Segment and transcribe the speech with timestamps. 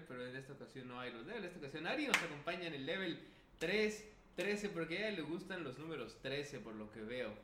[0.00, 1.44] level, pero en esta ocasión no hay los level.
[1.44, 3.20] En esta ocasión Ari nos acompaña en el level
[3.58, 4.04] 3,
[4.36, 7.34] 13, porque a ella le gustan los números 13, por lo que veo.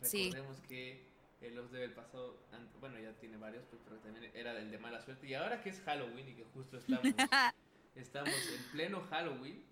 [0.00, 1.02] Recordemos que
[1.40, 2.36] el los level pasado,
[2.80, 5.26] bueno, ya tiene varios, pues, pero también era del de mala suerte.
[5.26, 7.02] Y ahora que es Halloween y que justo estamos,
[7.94, 9.62] estamos en pleno Halloween.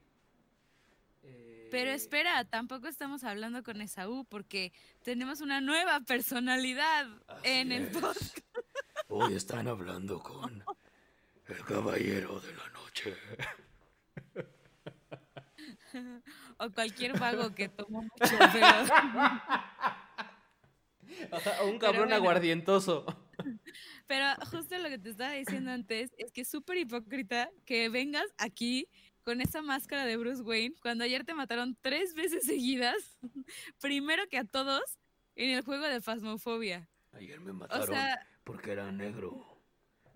[1.70, 7.06] Pero eh, espera, tampoco estamos hablando con Esaú porque tenemos una nueva personalidad
[7.42, 8.38] en el podcast.
[9.08, 10.62] Hoy están hablando con
[11.48, 13.16] el caballero de la noche.
[16.58, 18.34] o cualquier vago que tomó mucho
[21.60, 23.06] o un cabrón aguardientoso.
[24.06, 28.26] Pero justo lo que te estaba diciendo antes es que es súper hipócrita que vengas
[28.38, 28.88] aquí
[29.22, 33.18] con esa máscara de Bruce Wayne cuando ayer te mataron tres veces seguidas,
[33.80, 34.82] primero que a todos,
[35.36, 36.88] en el juego de Fasmofobia.
[37.12, 37.96] Ayer me mataron
[38.44, 39.57] porque era negro.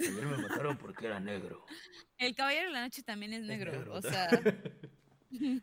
[0.08, 1.64] Ayer me mataron porque era negro.
[2.18, 4.28] El Caballero de la Noche también es negro, o sea...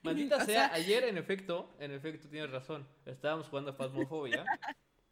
[0.04, 4.46] Maldita sea, ayer en efecto, en efecto tienes razón, estábamos jugando a Fasmofobia.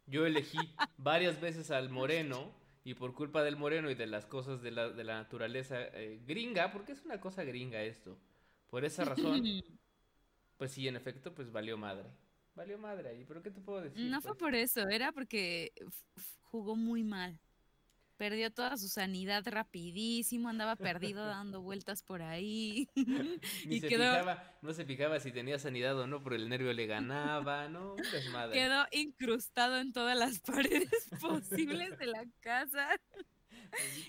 [0.06, 0.58] Yo elegí
[0.96, 2.52] varias veces al moreno
[2.84, 6.20] y por culpa del moreno y de las cosas de la, de la naturaleza eh,
[6.26, 8.18] gringa, porque es una cosa gringa esto,
[8.68, 9.42] por esa razón,
[10.56, 12.08] pues sí, en efecto, pues valió madre.
[12.54, 14.10] Valió madre ahí, pero ¿qué te puedo decir?
[14.10, 15.72] No fue pues por eso, era porque
[16.42, 17.38] jugó muy mal.
[18.18, 22.88] Perdió toda su sanidad rapidísimo, andaba perdido dando vueltas por ahí.
[23.64, 26.86] y se fijaba, no se fijaba si tenía sanidad o no, pero el nervio le
[26.86, 27.94] ganaba, ¿no?
[27.94, 28.58] Desmadre.
[28.58, 30.40] Quedó incrustado en todas las
[30.80, 32.88] paredes posibles de la casa.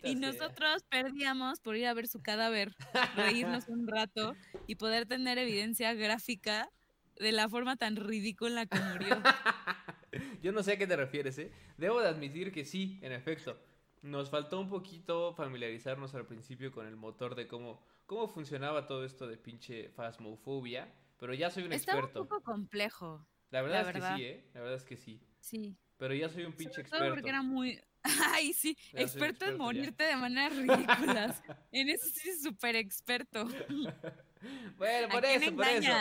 [0.04, 2.74] y nosotros perdíamos por ir a ver su cadáver,
[3.16, 6.72] reírnos un rato y poder tener evidencia gráfica
[7.20, 9.22] de la forma tan ridícula que murió.
[10.42, 11.52] Yo no sé a qué te refieres, ¿eh?
[11.78, 13.69] Debo de admitir que sí, en efecto.
[14.02, 19.04] Nos faltó un poquito familiarizarnos al principio con el motor de cómo, cómo funcionaba todo
[19.04, 22.06] esto de pinche fasmofobia, pero ya soy un experto.
[22.08, 23.26] Está un poco complejo.
[23.52, 24.50] La verdad, es que sí, ¿eh?
[24.54, 25.22] La verdad es que sí.
[25.40, 25.76] Sí.
[25.98, 27.06] Pero ya soy un pinche experto.
[27.06, 27.80] Todo porque era muy...
[28.34, 31.44] Ay, sí, experto, en morirte de maneras ridículas.
[31.72, 33.46] en eso sí, súper experto.
[34.78, 35.92] bueno, por eso, por eso.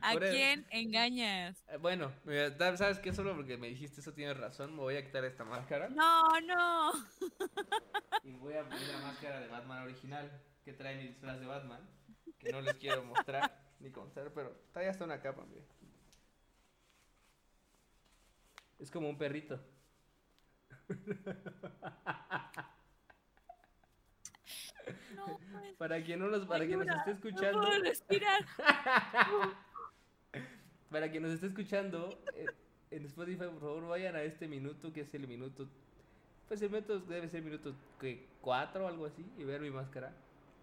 [0.00, 1.64] ¿A quién engañas?
[1.68, 2.12] Eh, bueno,
[2.76, 3.12] ¿sabes qué?
[3.12, 5.88] Solo porque me dijiste eso tienes razón, me voy a quitar esta máscara.
[5.88, 6.92] No, no.
[8.24, 10.30] Y voy a poner la máscara de Batman original,
[10.64, 11.80] que trae mi disfraz de Batman,
[12.38, 15.62] que no les quiero mostrar ni contar, pero trae hasta una capa, mira.
[18.78, 19.60] Es como un perrito.
[25.78, 27.62] para quien no nos, para quien nos esté escuchando.
[30.90, 32.46] para quien nos esté escuchando eh,
[32.90, 35.68] en Spotify, por favor, vayan a este minuto que es el minuto.
[36.46, 40.12] Pues el minuto debe ser minuto que cuatro o algo así y ver mi máscara.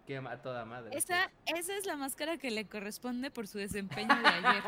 [0.06, 0.96] Que a toda madre.
[0.96, 4.62] Esa, esa es la máscara que le corresponde por su desempeño de ayer.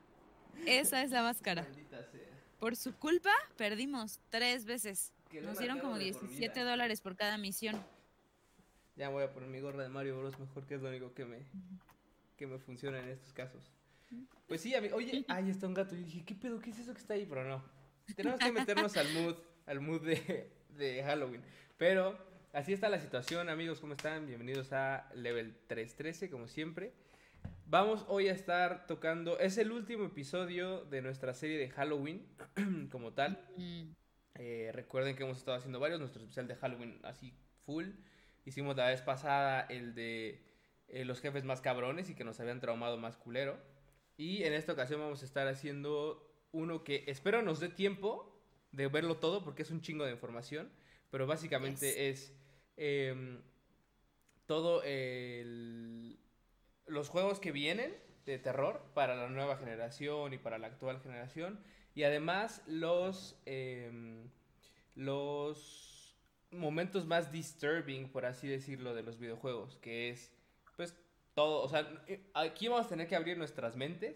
[0.66, 1.66] esa es la máscara.
[2.58, 5.12] Por su culpa, perdimos tres veces.
[5.42, 7.82] Nos dieron como 17 dólares por cada misión.
[8.96, 10.38] Ya voy a poner mi gorra de Mario Bros.
[10.38, 11.38] mejor que es lo único que me,
[12.36, 13.62] que me funciona en estos casos.
[14.46, 15.94] Pues sí, oye, ahí está un gato.
[15.94, 16.60] Y dije, ¿qué pedo?
[16.60, 17.26] ¿Qué es eso que está ahí?
[17.26, 17.62] Pero no.
[18.16, 21.42] Tenemos que meternos al mood, al mood de, de Halloween.
[21.78, 22.18] Pero
[22.52, 23.80] así está la situación, amigos.
[23.80, 24.26] ¿Cómo están?
[24.26, 26.92] Bienvenidos a Level 313, como siempre.
[27.66, 29.38] Vamos hoy a estar tocando.
[29.38, 32.26] Es el último episodio de nuestra serie de Halloween,
[32.90, 33.46] como tal.
[34.34, 36.00] Eh, recuerden que hemos estado haciendo varios.
[36.00, 37.32] Nuestro especial de Halloween así
[37.64, 37.86] full.
[38.44, 40.42] Hicimos la vez pasada el de
[40.88, 43.56] eh, los jefes más cabrones y que nos habían traumado más culero.
[44.20, 48.38] Y en esta ocasión vamos a estar haciendo uno que espero nos dé tiempo
[48.70, 50.70] de verlo todo porque es un chingo de información.
[51.10, 52.36] Pero básicamente es
[52.76, 53.40] em,
[54.44, 54.82] todo
[56.84, 57.96] los juegos que vienen
[58.26, 61.58] de terror para la nueva generación y para la actual generación.
[61.94, 64.28] Y además los, em,
[64.96, 66.14] los
[66.50, 70.30] momentos más disturbing, por así decirlo, de los videojuegos, que es,
[70.76, 70.94] pues,
[71.40, 74.14] todo, o sea, eh, aquí vamos a tener que abrir nuestras mentes,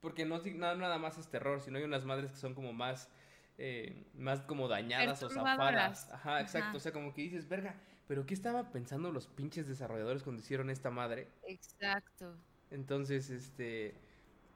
[0.00, 3.08] porque no nada, nada más es terror, sino hay unas madres que son como más,
[3.56, 6.10] eh, más como dañadas o zafadas.
[6.10, 7.76] Ajá, exacto, o sea, como que dices, verga,
[8.08, 11.28] pero ¿qué estaban pensando los pinches desarrolladores cuando hicieron esta madre?
[11.46, 12.36] Exacto.
[12.70, 13.94] Entonces, este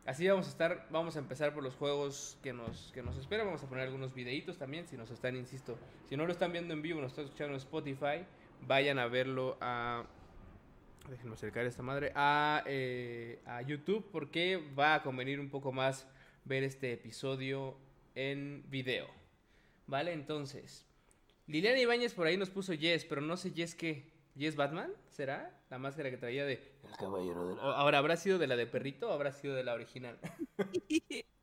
[0.08, 3.44] Así vamos a estar, vamos a empezar por los juegos que nos, que nos esperan,
[3.44, 5.78] vamos a poner algunos videitos también, si nos están, insisto,
[6.08, 8.25] si no lo están viendo en vivo, nos están escuchando en Spotify,
[8.62, 10.06] vayan a verlo a,
[11.08, 16.06] déjenme acercar esta madre, a, eh, a YouTube, porque va a convenir un poco más
[16.44, 17.76] ver este episodio
[18.14, 19.06] en video.
[19.87, 20.12] ¿Vale?
[20.12, 20.87] Entonces,
[21.46, 24.10] Liliana Ibáñez por ahí nos puso Yes, pero no sé Yes qué.
[24.34, 24.93] ¿Yes Batman?
[25.08, 25.58] ¿Será?
[25.70, 26.55] La máscara que traía de...
[26.84, 27.58] El caballero del...
[27.58, 30.19] Ahora, ¿habrá sido de la de perrito o habrá sido de la original?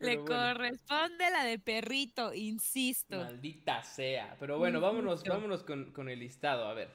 [0.00, 3.16] Le corresponde la de perrito, insisto.
[3.16, 4.36] Maldita sea.
[4.38, 6.66] Pero bueno, vámonos, vámonos con, con, el listado.
[6.66, 6.90] A ver.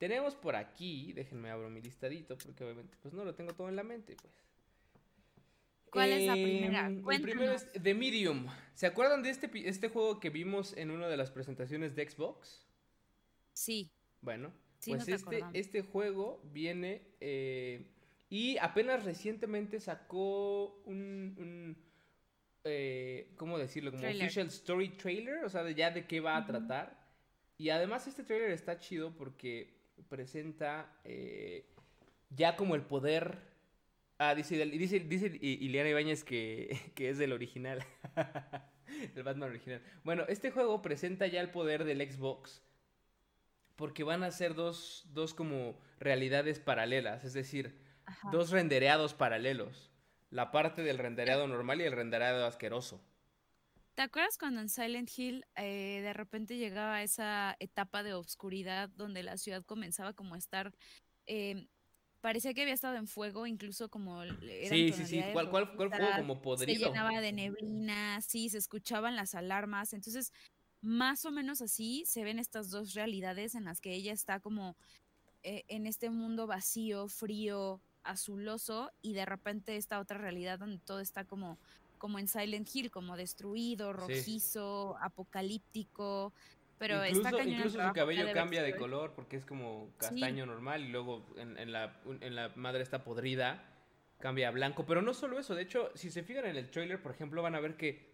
[0.00, 3.76] Tenemos por aquí, déjenme abro mi listadito, porque obviamente pues no lo tengo todo en
[3.76, 4.32] la mente, pues.
[5.90, 6.86] ¿Cuál es la primera?
[6.86, 8.46] Em, el primero es The Medium.
[8.72, 12.66] ¿Se acuerdan de este, este juego que vimos en una de las presentaciones de Xbox?
[13.52, 13.90] Sí.
[14.22, 14.54] Bueno,
[14.86, 17.84] pues este, este juego viene eh,
[18.30, 21.76] y apenas recientemente sacó un,
[22.64, 23.90] eh, ¿cómo decirlo?
[23.90, 27.06] Como official story trailer, o sea, de ya de qué va a tratar.
[27.58, 31.66] Y además este trailer está chido porque presenta eh,
[32.30, 33.50] ya como el poder
[34.22, 37.82] Ah, dice, dice, dice Ileana Ibáñez que, que es del original.
[39.16, 39.82] el Batman original.
[40.04, 42.62] Bueno, este juego presenta ya el poder del Xbox.
[43.76, 47.24] Porque van a ser dos, dos como realidades paralelas.
[47.24, 47.80] Es decir,
[48.30, 49.90] dos rendereados paralelos.
[50.28, 53.02] La parte del rendereado normal y el rendereado asqueroso.
[53.94, 59.22] ¿Te acuerdas cuando en Silent Hill eh, de repente llegaba esa etapa de oscuridad donde
[59.22, 60.72] la ciudad comenzaba como a estar
[61.26, 61.66] eh,
[62.20, 66.16] parecía que había estado en fuego, incluso como Sí, sí, sí, ¿Cuál, cuál, cuál fuego
[66.16, 66.78] como podrido?
[66.78, 70.32] Se llenaba de neblina, sí, se escuchaban las alarmas, entonces
[70.82, 74.76] más o menos así se ven estas dos realidades en las que ella está como
[75.42, 81.00] eh, en este mundo vacío, frío, azuloso y de repente esta otra realidad donde todo
[81.00, 81.58] está como
[82.00, 86.32] como en Silent Hill, como destruido, rojizo, apocalíptico,
[86.78, 91.26] pero incluso, incluso su cabello cambia de color porque es como castaño normal y luego
[91.36, 93.62] en, la, en la madre está podrida,
[94.18, 94.86] cambia a blanco.
[94.86, 97.54] Pero no solo eso, de hecho, si se fijan en el trailer, por ejemplo, van
[97.54, 98.10] a ver que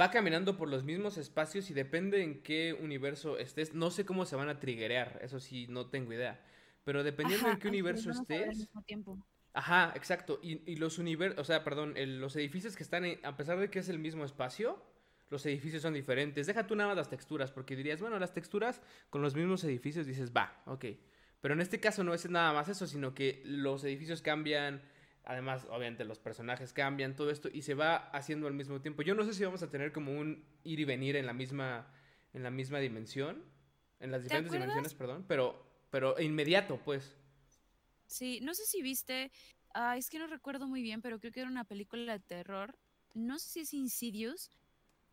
[0.00, 3.74] va caminando por los mismos espacios y depende en qué universo estés.
[3.74, 6.42] No sé cómo se van a triggerear, eso sí, no tengo idea.
[6.84, 8.66] Pero dependiendo en qué universo estés.
[9.54, 10.40] Ajá, exacto.
[10.42, 13.78] Y, y los universos, o sea, perdón, los edificios que están, a pesar de que
[13.78, 14.82] es el mismo espacio,
[15.30, 16.46] los edificios son diferentes.
[16.46, 20.06] Deja tú nada más las texturas, porque dirías, bueno, las texturas con los mismos edificios
[20.06, 20.86] dices, va, ok.
[21.40, 24.82] Pero en este caso no es nada más eso, sino que los edificios cambian,
[25.24, 29.02] además, obviamente, los personajes cambian, todo esto, y se va haciendo al mismo tiempo.
[29.02, 31.86] Yo no sé si vamos a tener como un ir y venir en la misma,
[32.32, 33.44] en la misma dimensión,
[34.00, 37.16] en las diferentes dimensiones, perdón, pero, pero inmediato, pues.
[38.06, 39.30] Sí, no sé si viste,
[39.74, 42.76] ah, es que no recuerdo muy bien, pero creo que era una película de terror.
[43.14, 44.50] No sé si es Insidious,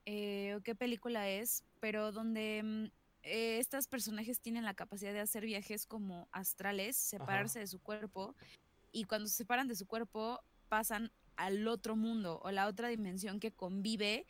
[0.06, 2.86] eh, o qué película es, pero donde mm,
[3.24, 8.36] eh, estos personajes tienen la capacidad de hacer viajes como astrales, separarse de su cuerpo,
[8.92, 13.40] y cuando se separan de su cuerpo pasan al otro mundo o la otra dimensión
[13.40, 14.26] que convive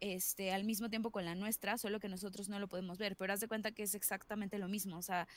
[0.00, 3.32] este, al mismo tiempo con la nuestra, solo que nosotros no lo podemos ver, pero
[3.32, 5.28] haz de cuenta que es exactamente lo mismo, o sea,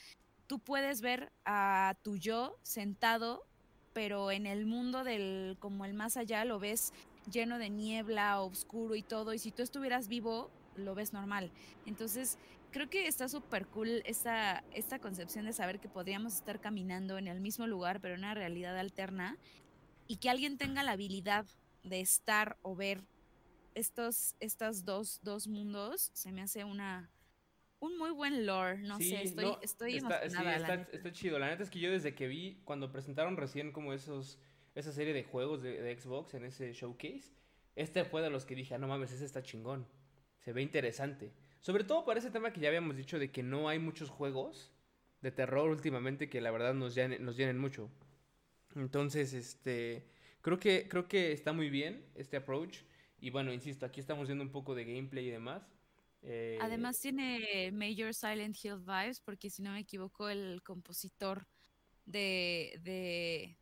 [0.46, 3.44] tú puedes ver a tu yo sentado,
[3.92, 6.92] pero en el mundo del como el más allá lo ves
[7.30, 11.50] lleno de niebla, oscuro y todo, y si tú estuvieras vivo, lo ves normal.
[11.86, 12.38] Entonces,
[12.70, 17.26] creo que está súper cool esta, esta concepción de saber que podríamos estar caminando en
[17.26, 19.38] el mismo lugar, pero en una realidad alterna,
[20.06, 21.46] y que alguien tenga la habilidad
[21.82, 23.02] de estar o ver
[23.74, 27.10] estos, estos dos, dos mundos, se me hace una,
[27.86, 31.38] un muy buen lore, no sé, estoy, estoy está, está, chido.
[31.38, 34.38] La neta es que yo desde que vi, cuando presentaron recién como esos
[34.76, 37.32] esa serie de juegos de, Xbox en ese showcase,
[37.74, 39.86] este fue de los que dije, ah, no mames, ese está chingón.
[40.40, 41.32] Se ve interesante.
[41.60, 44.70] Sobre todo para ese tema que ya habíamos dicho de que no hay muchos juegos
[45.22, 47.90] de terror últimamente que la verdad nos llenen, nos llenen mucho.
[48.74, 50.06] Entonces, este,
[50.42, 52.80] creo que, creo que está muy bien este approach.
[53.18, 55.66] Y bueno, insisto, aquí estamos viendo un poco de gameplay y demás.
[56.22, 61.46] Eh, Además tiene Major Silent Hill vibes, porque si no me equivoco, el compositor
[62.04, 63.58] de,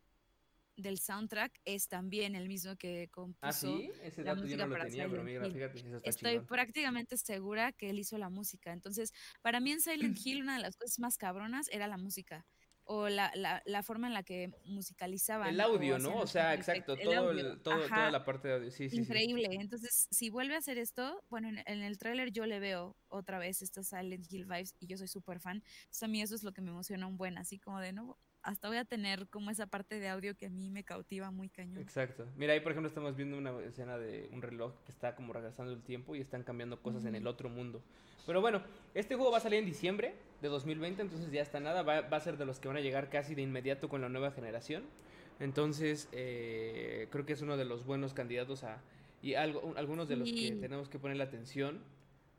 [0.75, 3.91] del soundtrack es también el mismo que compuso ¿Ah, sí?
[4.01, 7.89] Ese la música no lo tenía, pero mira, fíjate, eso está Estoy prácticamente segura que
[7.89, 8.71] él hizo la música.
[8.71, 12.45] Entonces, para mí en Silent Hill una de las cosas más cabronas era la música
[12.85, 15.49] o la, la, la forma en la que musicalizaban.
[15.49, 16.17] El audio, ¿no?
[16.19, 18.71] O sea, exacto, todo el, todo, toda la parte de audio.
[18.71, 19.49] Sí, sí, Increíble.
[19.51, 23.39] Entonces, si vuelve a hacer esto, bueno, en, en el tráiler yo le veo otra
[23.39, 25.57] vez estas Silent Hill vibes y yo soy súper fan.
[25.57, 28.17] Entonces, a mí eso es lo que me emociona un buen, así como de, no,
[28.45, 31.49] hasta voy a tener como esa parte de audio que a mí me cautiva muy
[31.49, 31.79] cañón.
[31.79, 32.27] Exacto.
[32.35, 35.73] Mira, ahí por ejemplo estamos viendo una escena de un reloj que está como regresando
[35.73, 37.81] el tiempo y están cambiando cosas en el otro mundo.
[38.25, 38.61] Pero bueno,
[38.93, 40.15] este juego va a salir en diciembre
[40.45, 43.09] de 2020, entonces ya está nada, va, a ser de los que van a llegar
[43.09, 44.83] casi de inmediato con la nueva generación.
[45.39, 48.79] Entonces, eh, creo que es uno de los buenos candidatos a...
[49.21, 51.81] Y algo, algunos de los que tenemos que poner la atención,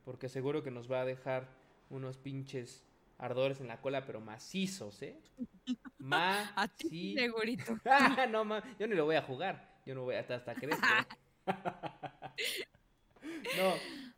[0.05, 1.49] porque seguro que nos va a dejar
[1.91, 2.85] unos pinches
[3.19, 5.19] ardores en la cola, pero macizos, ¿eh?
[6.09, 7.21] A ti Macizos.
[7.21, 7.79] segurito.
[8.31, 9.77] no, ma, yo ni lo voy a jugar.
[9.85, 10.87] Yo no voy hasta, hasta crezco.
[13.57, 13.75] no,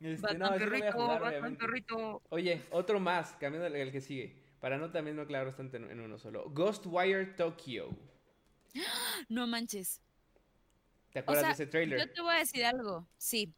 [0.09, 0.47] este, no,
[0.93, 1.65] jugar, obviamente.
[2.29, 4.35] Oye, otro más, cambiando el, que sigue.
[4.59, 6.49] Para no también no claro bastante en, uno solo.
[6.49, 7.89] Ghostwire Tokyo.
[9.29, 10.01] No manches.
[11.11, 11.99] ¿Te O acuerdas sea, de ese trailer?
[11.99, 13.07] yo te voy a decir algo.
[13.17, 13.53] Sí,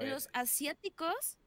[0.00, 1.38] los asiáticos,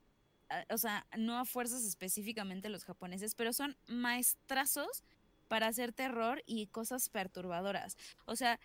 [0.70, 5.04] o sea, no a fuerzas específicamente los japoneses, pero son maestrazos
[5.48, 7.98] para hacer terror y cosas perturbadoras.
[8.26, 8.60] O sea,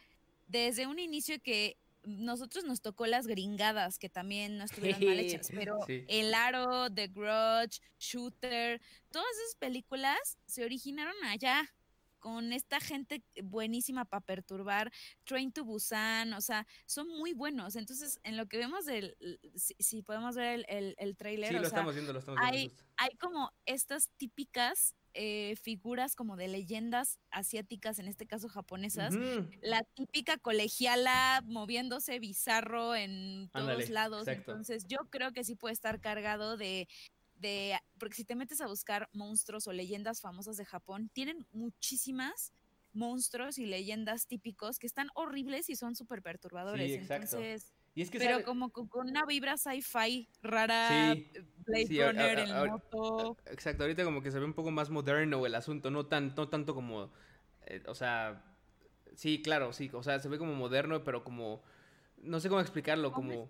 [0.46, 5.48] desde un inicio que nosotros nos tocó las gringadas, que también no estuvieron mal hechas,
[5.52, 6.04] pero Sí.
[6.08, 11.72] El Aro, The Grudge, Shooter, todas esas películas se originaron allá
[12.18, 14.90] con esta gente buenísima para perturbar,
[15.24, 17.76] Train to Busan, o sea, son muy buenos.
[17.76, 19.16] Entonces, en lo que vemos del,
[19.54, 22.18] si, si podemos ver el, el, el tráiler, Sí, o lo sea, estamos viendo, lo
[22.18, 22.56] estamos viendo.
[22.58, 29.14] hay, hay como estas típicas eh, figuras como de leyendas asiáticas, en este caso japonesas,
[29.62, 34.28] la típica colegiala moviéndose bizarro en todos lados.
[34.28, 34.52] exacto.
[34.52, 36.86] Entonces, yo creo que sí puede estar cargado de,
[37.36, 37.78] de.
[37.98, 42.52] Porque si te metes a buscar monstruos o leyendas famosas de Japón, tienen muchísimas
[42.92, 46.92] monstruos y leyendas típicos que están horribles y son súper perturbadores.
[46.92, 47.38] exacto.
[47.38, 51.32] Entonces, Y es que pero sabe- como con, una vibra sci-fi rara, Sí,
[51.66, 53.36] Blade sí, a- a- Runner a- ahora- moto.
[53.46, 56.48] Exacto, ahorita como que se ve un poco más moderno el asunto, no tan, no
[56.50, 57.10] tanto como,
[57.62, 58.44] eh, o sea,
[59.14, 61.62] sí, claro, sí, o sea, se ve como moderno, pero como,
[62.18, 63.48] no sé cómo explicarlo, como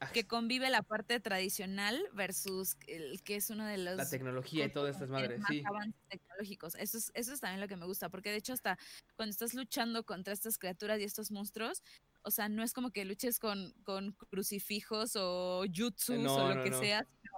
[0.00, 4.66] ah, que convive la parte tradicional versus el que es uno de los la tecnología
[4.66, 6.76] y todas estas madres, más sí, avances tecnológicos.
[6.76, 8.78] Eso es, eso es también lo que me gusta, porque de hecho hasta
[9.16, 11.82] cuando estás luchando contra estas criaturas y estos monstruos,
[12.24, 16.54] o sea, no es como que luches con, con crucifijos o jutsus no, o lo
[16.56, 16.80] no, que no.
[16.80, 17.32] sea, sino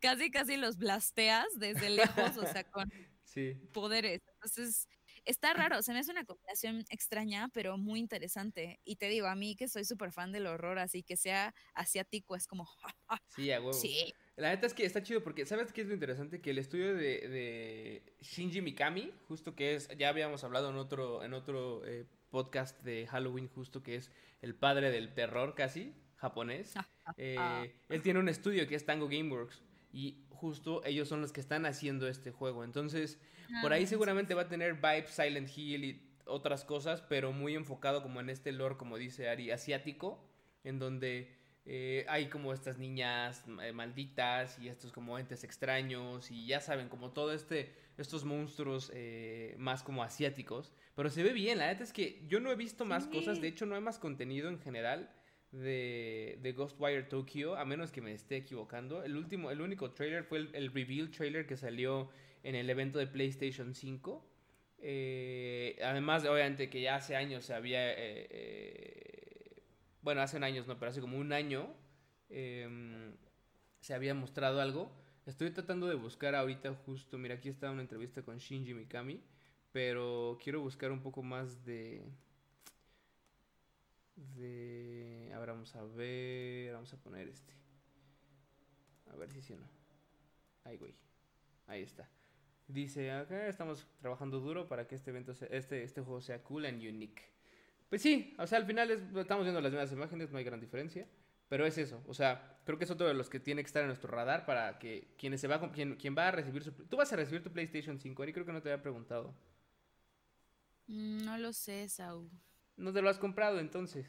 [0.00, 2.90] casi casi los blasteas desde lejos, o sea, con
[3.24, 3.54] sí.
[3.72, 4.20] poderes.
[4.34, 4.86] Entonces,
[5.24, 8.80] está raro, se me hace una combinación extraña, pero muy interesante.
[8.84, 12.36] Y te digo, a mí que soy súper fan del horror, así que sea asiático,
[12.36, 12.68] es como,
[13.28, 13.72] Sí, a huevo.
[13.72, 14.12] sí.
[14.36, 16.40] La neta es que está chido porque, ¿sabes qué es lo interesante?
[16.40, 21.22] Que el estudio de, de Shinji Mikami, justo que es, ya habíamos hablado en otro,
[21.22, 24.10] en otro eh, podcast de Halloween, justo que es
[24.42, 26.74] el padre del terror casi, japonés.
[27.16, 29.62] eh, él tiene un estudio que es Tango Gameworks
[29.92, 32.64] y justo ellos son los que están haciendo este juego.
[32.64, 33.20] Entonces,
[33.62, 37.54] por ahí Ah, seguramente va a tener vibes Silent Hill y otras cosas, pero muy
[37.54, 40.28] enfocado como en este lore, como dice Ari, asiático,
[40.64, 41.36] en donde
[41.66, 46.88] eh, hay como estas niñas eh, malditas y estos como entes extraños y ya saben,
[46.88, 50.72] como todo este, estos monstruos eh, más como asiáticos.
[50.94, 53.48] Pero se ve bien, la neta es que yo no he visto más cosas, de
[53.48, 55.10] hecho no hay más contenido en general
[55.50, 59.02] de, de Ghostwire Tokyo, a menos que me esté equivocando.
[59.02, 62.10] El último, el único trailer fue el, el reveal trailer que salió
[62.42, 64.24] en el evento de PlayStation 5.
[64.78, 67.92] Eh, además, obviamente que ya hace años se había...
[67.92, 69.62] eh, eh,
[70.02, 71.74] bueno, hace años no, pero hace como un año
[72.28, 73.16] em,
[73.80, 74.92] se había mostrado algo.
[75.24, 79.22] Estoy tratando de buscar ahorita justo, mira, aquí está una entrevista con Shinji Mikami,
[79.74, 82.00] pero quiero buscar un poco más de...
[84.36, 85.32] De...
[85.34, 87.52] A ver, vamos a ver, vamos a poner este.
[89.12, 89.66] A ver si sí o no.
[90.62, 90.94] Ahí, güey.
[91.66, 92.08] Ahí está.
[92.68, 96.66] Dice, acá estamos trabajando duro para que este evento, sea- este, este juego sea cool
[96.66, 97.22] and unique.
[97.88, 100.60] Pues sí, o sea, al final es- estamos viendo las mismas imágenes, no hay gran
[100.60, 101.08] diferencia.
[101.48, 103.82] Pero es eso, o sea, creo que es otro de los que tiene que estar
[103.82, 106.72] en nuestro radar para que quienes se va, quien, quien va a recibir su...
[106.72, 109.34] Tú vas a recibir tu PlayStation 5, Ari, creo que no te había preguntado.
[110.86, 112.30] Mm, No lo sé, Saúl.
[112.76, 114.06] No te lo has comprado entonces,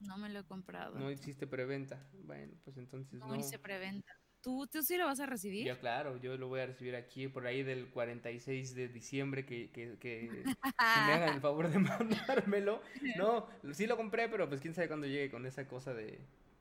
[0.00, 0.98] No me lo he comprado.
[0.98, 2.08] no hiciste preventa.
[2.24, 3.36] Bueno, pues entonces No no.
[3.36, 4.12] hice preventa.
[4.42, 5.66] ¿Tú, ¿Tú sí lo vas a recibir?
[5.66, 9.70] Yo claro, yo lo voy a recibir aquí por ahí del 46 de diciembre que,
[9.70, 12.80] que, que, que me hagan el favor de mandármelo.
[13.16, 16.18] No, sí lo compré, pero pues quién sabe cuándo llegue con esa cosa de,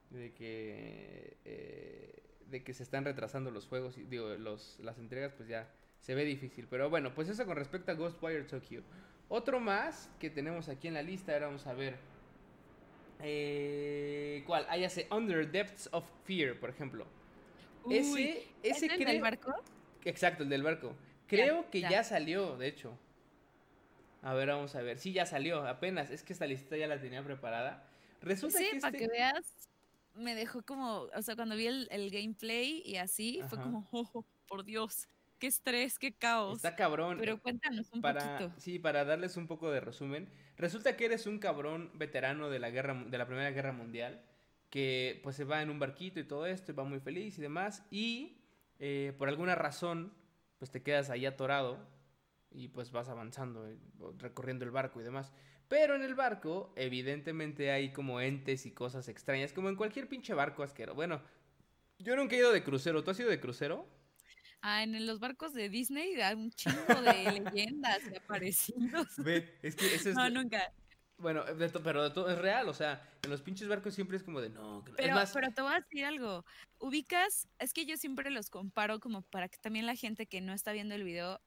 [0.10, 5.32] de que eh, de que se están retrasando los juegos y digo los las entregas,
[5.34, 6.68] pues ya se ve difícil.
[6.70, 8.84] Pero bueno, pues eso con respecto a Ghostwire Tokyo.
[9.30, 11.98] Otro más que tenemos aquí en la lista, ahora vamos a ver.
[13.22, 14.66] Eh, ¿Cuál?
[14.70, 17.06] Ah, ya sé, Under Depths of Fear, por ejemplo.
[17.84, 19.54] Uy, ese, ese ¿es el del barco?
[20.04, 20.96] Exacto, el del barco.
[21.28, 21.90] Creo que ya.
[21.90, 22.04] ya.
[22.04, 22.98] salió, de hecho.
[24.22, 24.98] A ver, vamos a ver.
[24.98, 26.10] Sí, ya salió, apenas.
[26.10, 27.88] Es que esta lista ya la tenía preparada.
[28.22, 29.08] Resulta Sí, que para este...
[29.08, 29.70] que veas,
[30.16, 34.26] me dejó como, o sea, cuando vi el, el gameplay y así, fue como, oh,
[34.48, 35.08] por Dios,
[35.40, 36.58] qué estrés, qué caos.
[36.58, 37.18] Está cabrón.
[37.20, 38.60] Pero cuéntanos un para, poquito.
[38.60, 40.30] Sí, para darles un poco de resumen.
[40.58, 44.22] Resulta que eres un cabrón veterano de la guerra, de la Primera Guerra Mundial,
[44.70, 47.42] que pues se va en un barquito y todo esto, y va muy feliz y
[47.42, 48.38] demás, y
[48.78, 50.14] eh, por alguna razón,
[50.58, 51.80] pues te quedas ahí atorado
[52.52, 53.78] y pues vas avanzando, eh,
[54.18, 55.32] recorriendo el barco y demás.
[55.68, 60.34] Pero en el barco, evidentemente hay como entes y cosas extrañas, como en cualquier pinche
[60.34, 60.96] barco asquero.
[60.96, 61.22] Bueno,
[62.00, 63.04] yo nunca he ido de crucero.
[63.04, 63.86] ¿Tú has ido de crucero?
[64.62, 67.14] Ah, en los barcos de Disney hay un chingo de
[67.54, 69.08] leyendas y aparecidos.
[69.18, 70.16] Ve, es que eso es...
[70.16, 70.74] No, nunca.
[71.20, 71.44] Bueno,
[71.84, 74.50] pero de todo es real, o sea, en los pinches barcos siempre es como de
[74.50, 74.86] no.
[74.96, 76.46] Pero, pero te voy a decir algo.
[76.80, 80.54] Ubicas, es que yo siempre los comparo como para que también la gente que no
[80.54, 81.42] está viendo el video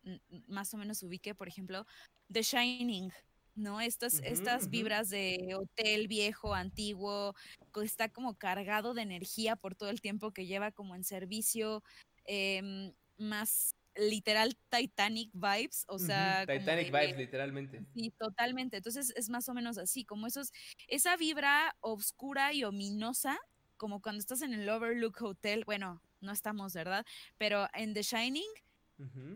[0.46, 1.86] más o menos ubique, por ejemplo,
[2.30, 3.12] The Shining.
[3.54, 3.80] ¿no?
[3.80, 7.34] Estas, estas vibras de hotel viejo, antiguo,
[7.82, 11.82] está como cargado de energía por todo el tiempo que lleva como en servicio,
[12.24, 16.46] em, más literal Titanic vibes, o sea...
[16.46, 17.84] Titanic vibes, literalmente.
[17.94, 18.78] Sí, totalmente.
[18.78, 20.52] Entonces es más o menos así, como esos,
[20.88, 23.38] esa vibra oscura y ominosa,
[23.76, 27.04] como cuando estás en el Overlook Hotel, bueno, no estamos, ¿verdad?
[27.36, 28.50] Pero en The Shining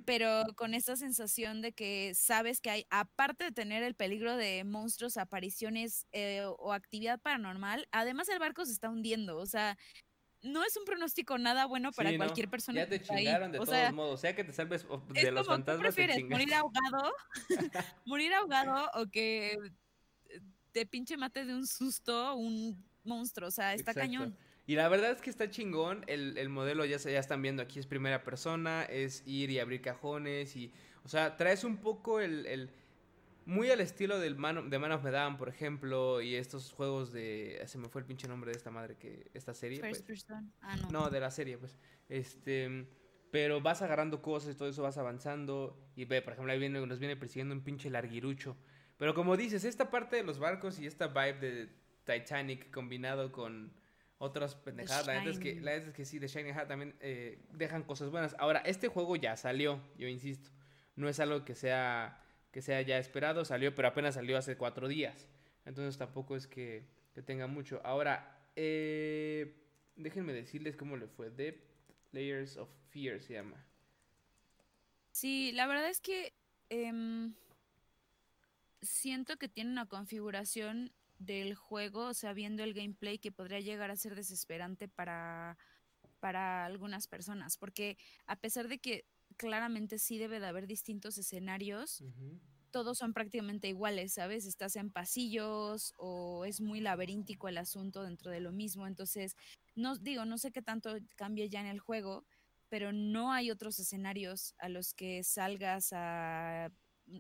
[0.05, 4.65] pero con esta sensación de que sabes que hay, aparte de tener el peligro de
[4.65, 9.77] monstruos, apariciones eh, o actividad paranormal, además el barco se está hundiendo, o sea,
[10.43, 12.81] no es un pronóstico nada bueno para cualquier persona.
[12.81, 15.77] Ya te chingaron de todos modos, sea que te salves de los fantasmas.
[15.77, 17.13] ¿tú prefieres morir ahogado,
[18.05, 19.59] morir ahogado o que
[20.73, 24.37] te pinche mate de un susto un monstruo, o sea, está cañón.
[24.67, 26.05] Y la verdad es que está chingón.
[26.09, 29.59] El, el modelo ya, se, ya están viendo aquí, es primera persona, es ir y
[29.61, 30.73] abrir cajones y...
[31.05, 32.47] O sea, traes un poco el...
[32.47, 32.71] el
[33.47, 37.63] muy al estilo del Man, de Man of Medan, por ejemplo, y estos juegos de...
[37.67, 39.81] Se me fue el pinche nombre de esta madre, que esta serie.
[39.81, 40.25] First pues.
[40.25, 40.53] person.
[40.61, 40.91] Ah, no.
[40.91, 41.79] No, de la serie, pues.
[42.09, 42.87] Este...
[43.31, 45.91] Pero vas agarrando cosas y todo eso vas avanzando.
[45.95, 48.57] Y ve, por ejemplo, ahí viene, nos viene persiguiendo un pinche larguirucho.
[48.99, 51.69] Pero como dices, esta parte de los barcos y esta vibe de
[52.05, 53.73] Titanic combinado con
[54.19, 55.07] otras pendejadas.
[55.07, 58.11] La verdad es que, la es que sí, de Shining Hat también eh, dejan cosas
[58.11, 58.35] buenas.
[58.39, 60.51] Ahora, este juego ya salió, yo insisto.
[60.95, 62.25] No es algo que sea,
[62.57, 65.29] que sea ya esperado, salió, pero apenas salió hace cuatro días.
[65.67, 67.83] Entonces tampoco es que, que tenga mucho.
[67.85, 69.55] Ahora, eh,
[69.95, 71.31] déjenme decirles cómo le fue.
[71.31, 71.63] The
[72.13, 73.63] Layers of Fear se llama.
[75.13, 76.33] Sí, la verdad es que
[76.71, 77.35] em,
[78.81, 83.91] siento que tiene una configuración del juego, o sea, viendo el gameplay que podría llegar
[83.91, 85.59] a ser desesperante para,
[86.21, 89.05] para algunas personas, porque a pesar de que
[89.37, 92.03] claramente sí debe de haber distintos escenarios,
[92.71, 94.45] todos son prácticamente iguales, ¿sabes?
[94.47, 99.37] Estás en pasillos o es muy laberíntico el asunto dentro de lo mismo, entonces,
[99.75, 102.25] no digo, no sé qué tanto cambia ya en el juego,
[102.69, 106.71] pero no hay otros escenarios a los que salgas a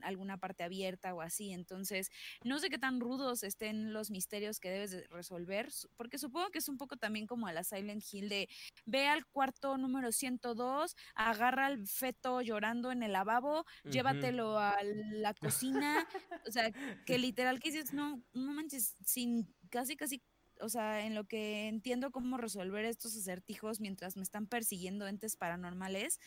[0.03, 1.53] alguna parte abierta o así.
[1.53, 2.11] Entonces,
[2.45, 6.59] no sé qué tan rudos estén los misterios que debes de resolver, porque supongo que
[6.59, 8.49] es un poco también como a la Silent Hill de
[8.85, 15.35] ve al cuarto número 102, agarra al feto llorando en el lavabo, llévatelo a la
[15.35, 16.07] cocina,
[16.49, 16.71] o sea,
[17.05, 20.23] que literal que dices, no, no manches, sin casi casi
[20.61, 25.37] o sea, en lo que entiendo cómo resolver estos acertijos mientras me están persiguiendo entes
[25.37, 26.19] paranormales,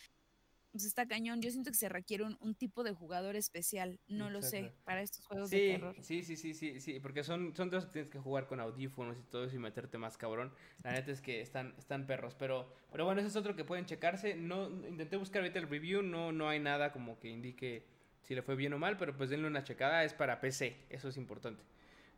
[0.80, 1.42] pues está cañón.
[1.42, 5.26] Yo siento que se requiere un, tipo de jugador especial, no lo sé, para estos
[5.26, 5.94] juegos de terror.
[6.00, 9.18] Sí, sí, sí, sí, sí, porque son, son dos que tienes que jugar con audífonos
[9.18, 10.54] y todo eso y meterte más cabrón.
[10.82, 13.86] La neta es que están, están perros, pero, pero bueno, ese es otro que pueden
[13.88, 14.36] checarse.
[14.36, 17.84] No, intenté buscar ahorita el review, no, no hay nada como que indique
[18.24, 21.10] si le fue bien o mal, pero pues denle una checada, es para PC, eso
[21.10, 21.62] es importante.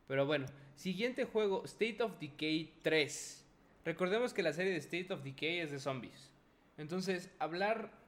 [0.08, 0.46] Pero bueno,
[0.76, 3.44] siguiente juego, State of Decay 3.
[3.86, 6.30] Recordemos que la serie de State of Decay es de zombies.
[6.78, 8.01] Entonces, hablar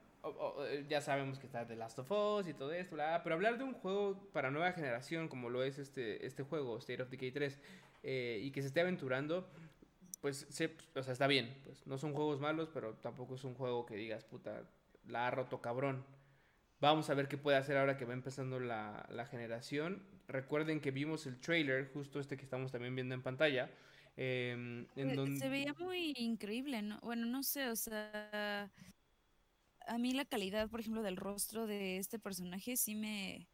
[0.88, 3.74] ya sabemos que está The Last of Us y todo esto, pero hablar de un
[3.74, 7.60] juego para nueva generación como lo es este, este juego, State of Decay 3,
[8.02, 9.48] eh, y que se esté aventurando,
[10.20, 11.54] pues, se, o sea, está bien.
[11.64, 14.62] Pues no son juegos malos, pero tampoco es un juego que digas, puta,
[15.06, 16.04] la ha roto cabrón.
[16.80, 20.02] Vamos a ver qué puede hacer ahora que va empezando la, la generación.
[20.28, 23.70] Recuerden que vimos el trailer, justo este que estamos también viendo en pantalla.
[24.16, 27.00] Em, en Se veía muy increíble, ¿no?
[27.00, 28.70] Bueno, no sé, o sea,
[29.86, 33.48] a mí la calidad, por ejemplo, del rostro de este personaje sí me,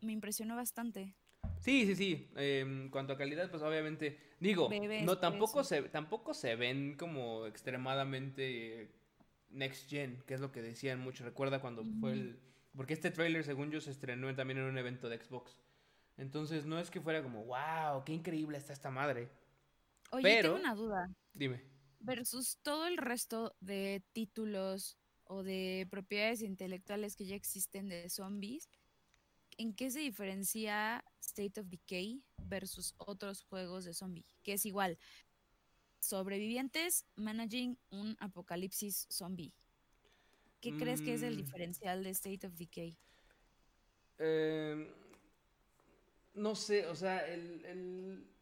[0.00, 1.14] me impresionó bastante.
[1.60, 2.30] Sí, sí, sí.
[2.36, 4.70] En em, cuanto a calidad, pues obviamente, digo,
[5.04, 8.90] no tampoco se, tampoco se ven como extremadamente
[9.50, 11.24] next gen, que es lo que decían mucho.
[11.24, 12.38] Recuerda cuando fue el,
[12.76, 15.56] porque este trailer, según yo, se estrenó también en un evento de Xbox.
[16.16, 19.28] Entonces no es que fuera como, wow, qué increíble está esta madre.
[20.10, 21.10] Oye, Pero, tengo una duda.
[21.34, 28.08] Dime versus todo el resto de títulos o de propiedades intelectuales que ya existen de
[28.08, 28.68] zombies,
[29.58, 34.24] ¿en qué se diferencia State of Decay versus otros juegos de zombie?
[34.42, 34.98] Que es igual,
[36.00, 39.52] sobrevivientes managing un apocalipsis zombie.
[40.60, 41.36] ¿Qué crees que es el Mm.
[41.38, 42.96] diferencial de State of Decay?
[44.18, 44.92] Eh,
[46.34, 47.64] no sé, o sea, el...
[47.64, 48.37] el-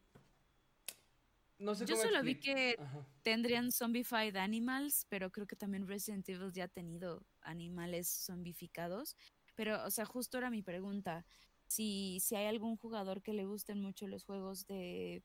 [1.58, 3.06] No sé Yo solo vi que Ajá.
[3.22, 9.16] tendrían zombified animals, pero creo que también Resident Evil ya ha tenido animales zombificados.
[9.54, 11.24] Pero, o sea, justo era mi pregunta.
[11.66, 15.22] Si, si hay algún jugador que le gusten mucho los juegos de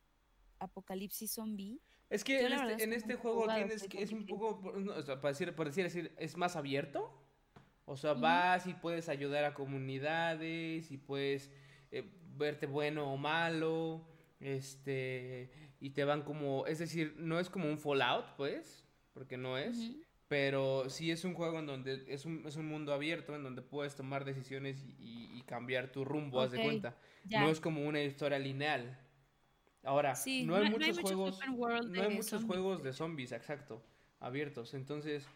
[0.59, 1.81] apocalipsis zombie.
[2.09, 5.19] Es que en este, en este juego tienes que es un poco, no, o sea,
[5.19, 7.17] para decir, por decir, es más abierto.
[7.85, 8.21] O sea, Ujú.
[8.21, 11.51] vas y puedes ayudar a comunidades y puedes
[11.91, 14.07] eh, verte bueno o malo,
[14.39, 19.57] este, y te van como, es decir, no es como un Fallout, pues, porque no
[19.57, 19.91] es,
[20.27, 23.63] pero sí es un juego en donde es un, es un mundo abierto, en donde
[23.63, 26.95] puedes tomar decisiones y, cambiar tu rumbo, haz de cuenta.
[27.29, 28.97] No es como una historia lineal.
[29.83, 32.83] Ahora, Sí, no hay no- no hay muchos muchos juegos, no hay muchos zombies, juegos
[32.83, 33.83] de zombies, exacto,
[34.21, 34.73] abiertos.
[34.75, 35.27] Entonces,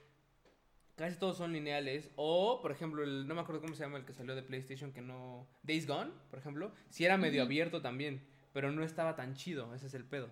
[0.96, 2.12] casi todos son lineales.
[2.16, 4.94] O, por ejemplo, el, no me acuerdo cómo se llama el que salió de PlayStation,
[4.94, 5.48] que no...
[5.64, 9.88] Days Gone, por ejemplo, sí era medio abierto también, pero no estaba tan chido, ese
[9.88, 10.30] es el pedo.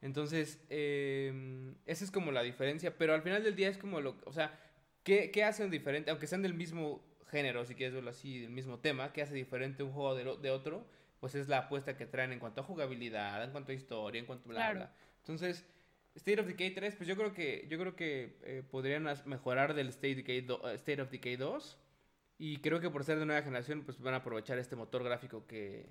[0.00, 4.16] Entonces, eh, esa es como la diferencia, pero al final del día es como lo...
[4.24, 4.58] O sea,
[5.04, 6.10] ¿qué, qué hacen diferente?
[6.10, 9.82] Aunque sean del mismo género, si quieres verlo así, del mismo tema, ¿qué hace diferente
[9.82, 10.86] un juego de, lo- de otro?
[11.20, 14.24] Pues es la apuesta que traen en cuanto a jugabilidad, en cuanto a historia, en
[14.24, 14.78] cuanto a bla, Claro.
[14.78, 14.94] bla.
[15.18, 15.66] Entonces,
[16.14, 19.88] State of Decay 3, pues yo creo que, yo creo que eh, podrían mejorar del
[19.90, 21.78] State, Decay do- eh, State of Decay 2.
[22.38, 25.46] Y creo que por ser de nueva generación, pues van a aprovechar este motor gráfico
[25.46, 25.90] que,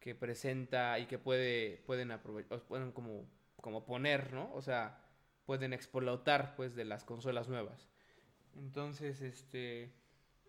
[0.00, 3.26] que presenta y que puede, pueden aprovechar, pueden como,
[3.60, 4.52] como poner, ¿no?
[4.54, 4.98] O sea,
[5.46, 7.88] pueden explotar, pues, de las consolas nuevas.
[8.56, 9.92] Entonces, este,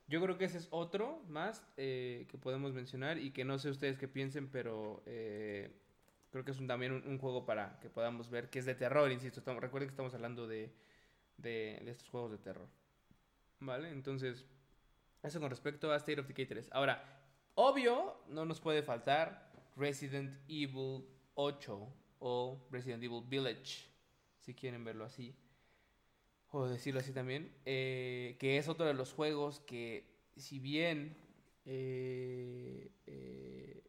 [0.08, 3.70] yo creo que ese es otro más eh, que podemos mencionar y que no sé
[3.70, 5.72] ustedes qué piensen, pero eh,
[6.32, 9.12] creo que es un- también un, juego para que podamos ver que es de terror,
[9.12, 9.42] insisto.
[9.60, 10.72] Recuerden que estamos hablando de,
[11.38, 12.68] de, de estos juegos de terror.
[13.60, 13.90] ¿Vale?
[13.90, 14.46] Entonces,
[15.24, 16.70] eso con respecto a State of Decay 3.
[16.72, 17.21] Ahora,
[17.56, 23.88] obvio, no nos puede faltar Resident Evil 8 o Resident Evil Village,
[24.40, 25.36] si quieren verlo así,
[26.52, 31.16] o decirlo así también, eh, que es otro de los juegos que, si bien
[31.66, 33.84] eh, eh,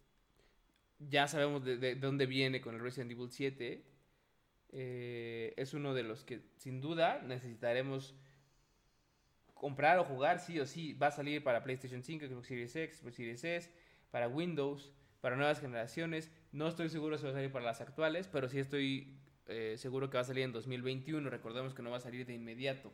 [0.99, 3.85] ya sabemos de, de- de dónde viene con el Resident Evil 7,
[4.75, 8.15] eh, es uno de los que sin duda necesitaremos
[9.63, 10.93] comprar o jugar sí o sí.
[10.95, 13.71] Va a salir para PlayStation 5, Xbox Series X, Xbox Series S,
[14.11, 16.33] para Windows, para nuevas generaciones.
[16.51, 20.11] No estoy seguro si va a salir para las actuales, pero sí estoy eh, seguro
[20.11, 21.31] que va a salir en 2021.
[21.31, 22.93] Recordemos que no va a salir de inmediato.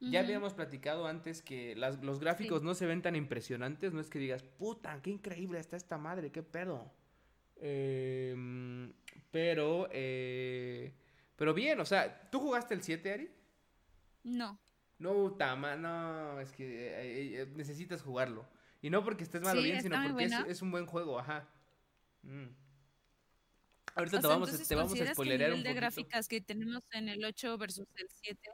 [0.00, 2.66] Ya habíamos platicado antes que las- los gráficos Sí.
[2.66, 3.92] no se ven tan impresionantes.
[3.92, 6.92] No es que digas, puta, qué increíble está esta madre, qué pedo.
[7.60, 8.92] Em,
[9.30, 10.92] pero, eh,
[11.36, 13.30] pero bien, o sea, ¿tú jugaste el 7, Ari?
[14.24, 14.58] No.
[15.02, 18.46] No, Tama, no, es que eh, eh, necesitas jugarlo.
[18.80, 21.48] Y no porque estés malo Sí, bien, sino porque es, un buen juego, ajá.
[22.22, 22.46] Mm.
[23.94, 25.58] Ahorita O te sea, vamos, a- entonces, te vamos a ¿consideras que el spoilerear un
[25.58, 25.80] nivel de poquito.
[25.80, 28.50] gráficas que tenemos en el 8 versus el 7?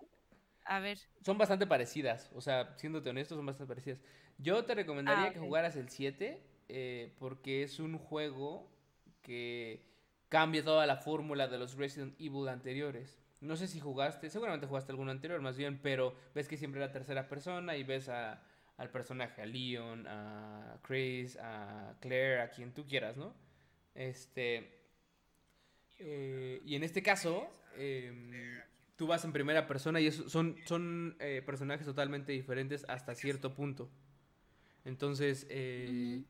[0.65, 0.99] A ver.
[1.25, 4.01] Son bastante parecidas, o sea, siéndote honesto, son bastante parecidas.
[4.39, 8.71] Yo te recomendaría Ah, que jugaras el 7 eh, porque es un juego
[9.23, 9.83] que
[10.29, 13.19] cambia toda la fórmula de los Resident Evil anteriores.
[13.41, 16.93] No sé si jugaste, seguramente jugaste alguno anterior más bien, pero ves que siempre era
[16.93, 18.43] tercera persona y ves a,
[18.77, 23.35] al personaje, a Leon, a Chris, a Claire, a quien tú quieras, ¿no?
[23.95, 24.75] Este...
[25.99, 28.31] eh, y en este caso, em,
[28.97, 33.89] tú vas en primera persona y son, son eh, personajes totalmente diferentes hasta cierto punto.
[34.85, 36.25] Entonces, eh,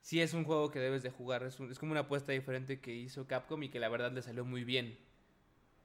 [0.00, 1.44] sí es un juego que debes de jugar.
[1.44, 4.22] Es, un- es como una apuesta diferente que hizo Capcom y que la verdad le
[4.22, 4.98] salió muy bien.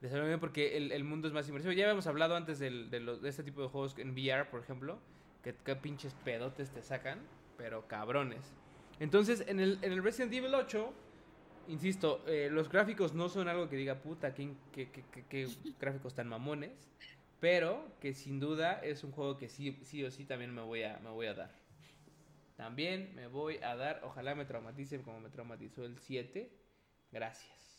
[0.00, 1.72] Bien porque el, el mundo es más inmersivo.
[1.72, 4.98] Ya habíamos hablado antes del- de, este tipo de juegos en VR, por ejemplo,
[5.42, 8.56] que, pinches pedotes te sacan, pero cabrones.
[8.98, 10.94] Entonces, en el, en el Resident Evil 8,
[11.66, 14.56] insisto, eh, los gráficos no son algo que diga, puta, qué-
[15.28, 16.88] qué gráficos tan mamones,
[17.38, 20.82] pero que sin duda es un juego que sí, sí o sí también me voy
[20.82, 21.50] a, me voy a dar.
[22.56, 26.50] También me voy a dar, ojalá me traumatice como me traumatizó el 7.
[27.10, 27.69] Gracias.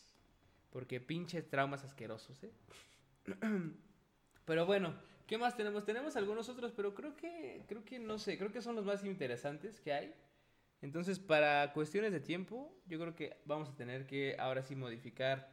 [0.72, 2.50] Porque pinches traumas asquerosos, ¿eh?
[4.44, 4.94] Pero bueno,
[5.26, 5.84] ¿qué más tenemos?
[5.84, 9.04] Tenemos algunos otros, pero creo que, creo que no sé, creo que son los más
[9.04, 10.14] interesantes que hay.
[10.80, 15.48] Entonces, para cuestiones de tiempo, yo creo que vamos a tener que ahora sí modificar,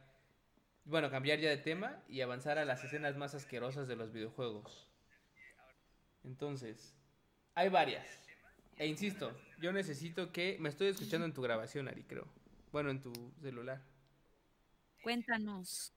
[0.84, 4.90] bueno, cambiar ya de tema y avanzar a las escenas más asquerosas de los videojuegos.
[6.24, 6.96] Entonces,
[7.54, 8.06] hay varias.
[8.76, 9.30] E insisto,
[9.60, 10.56] yo necesito que.
[10.58, 12.26] Me estoy escuchando en tu grabación, Ari, creo.
[12.72, 13.82] Bueno, en tu celular.
[15.02, 15.92] Cuéntanos.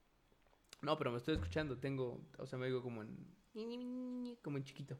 [0.82, 1.78] No, pero me estoy escuchando.
[1.78, 2.22] Tengo.
[2.38, 4.38] O sea, me digo como en.
[4.42, 4.98] Como en chiquito.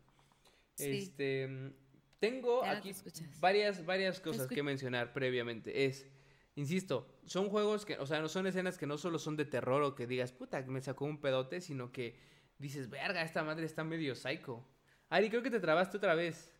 [0.78, 1.74] Este.
[2.20, 2.94] Tengo aquí
[3.40, 5.86] varias, varias cosas que mencionar previamente.
[5.86, 6.08] Es.
[6.56, 9.82] Insisto, son juegos que, o sea, no son escenas que no solo son de terror
[9.82, 12.16] o que digas, puta, me sacó un pedote, sino que
[12.60, 14.64] dices, verga, esta madre está medio psycho.
[15.10, 16.54] Ari, creo que te trabaste otra vez.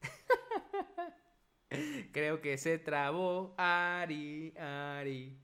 [2.12, 3.56] creo que se trabó.
[3.58, 5.36] Ari, Ari.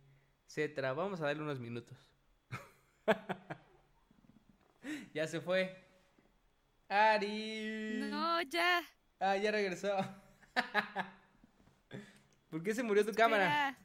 [0.48, 1.02] Se trabó.
[1.02, 1.96] Vamos a darle unos minutos.
[5.14, 5.76] ya se fue.
[6.88, 8.00] Ari.
[8.10, 8.82] No, ya.
[9.20, 9.94] Ah, ya regresó.
[12.50, 13.78] ¿Por qué se murió tu cámara?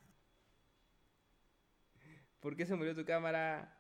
[2.39, 3.77] ¿Por qué se murió tu cámara?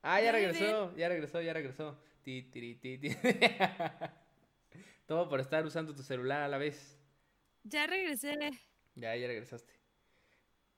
[0.00, 2.02] Ah, ya regresó, ya regresó, ya regresó.
[2.22, 2.98] Ti, ti, ti,
[5.06, 6.98] Todo por estar usando tu celular a la vez.
[7.64, 8.38] Ya regresé.
[8.94, 9.74] Ya, ya regresaste.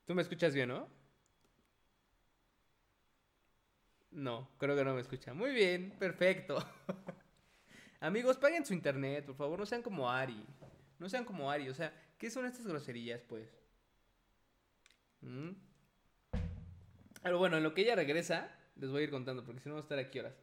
[0.05, 1.04] ¿Tú me escuchas bien, no?
[4.14, 5.35] No, creo que no me escucha.
[5.35, 6.64] Muy bien, perfecto.
[8.00, 10.46] Amigos, paguen su internet, por favor, no sean como Ari.
[11.00, 13.48] No sean como Ari, o sea, ¿qué son estas groserías, pues?
[15.20, 15.50] ¿Mm?
[17.22, 19.74] Pero bueno, en lo que ella regresa, les voy a ir contando, porque si no
[19.74, 20.35] vamos a estar aquí horas.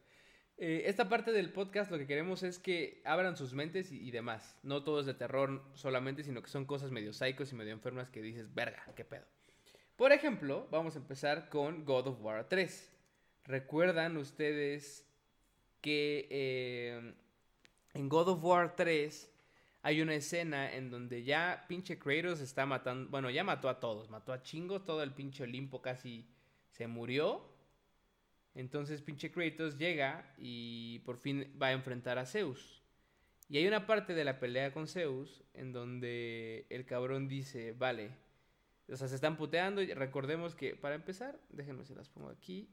[0.58, 4.58] Eh, esta parte del podcast lo que queremos es que abran sus mentes y, demás.
[4.62, 8.10] No todo es de terror solamente, sino que son cosas medio psicos y medio enfermas
[8.10, 9.24] que dices, verga, qué pedo.
[9.96, 12.91] Por ejemplo, vamos a empezar con God of War 3.
[13.44, 15.06] ¿Recuerdan ustedes
[15.80, 17.14] que eh,
[17.94, 19.30] en God of War 3
[19.82, 24.08] hay una escena en donde ya pinche Kratos está matando, bueno, ya mató a todos,
[24.10, 26.24] mató a chingos, todo el pinche Olimpo casi
[26.70, 27.50] se murió.
[28.54, 32.80] Entonces pinche Kratos llega y por fin va a enfrentar a Zeus.
[33.48, 38.10] Y hay una parte de la pelea con Zeus en donde el cabrón dice, vale,
[38.88, 42.68] o sea, se están puteando recordemos que, para empezar, déjenme se las pongo aquí.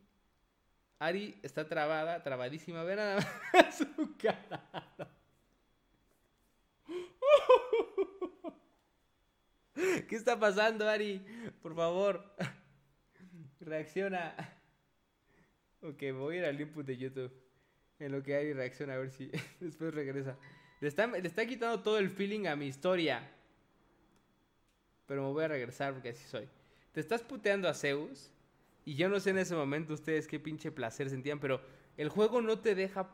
[1.00, 3.22] Ari está trabada, trabadísima, ven a
[3.72, 4.62] su cara.
[10.08, 11.26] ¿Qué está pasando, Ari?
[11.62, 12.36] Por favor,
[13.62, 14.36] reacciona.
[15.82, 17.32] Ok, voy a ir al input de YouTube.
[18.00, 19.32] En lo que Ari reacciona, a ver si
[19.62, 20.38] después regresa.
[20.82, 20.90] Le
[21.22, 23.22] le está quitando todo el feeling a mi historia.
[25.06, 26.48] Pero me voy a regresar porque así soy.
[26.92, 28.34] Te estás puteando a Zeus.
[28.90, 31.62] Y yo no sé en ese momento ustedes qué pinche placer sentían, pero
[31.96, 33.08] el juego no te deja.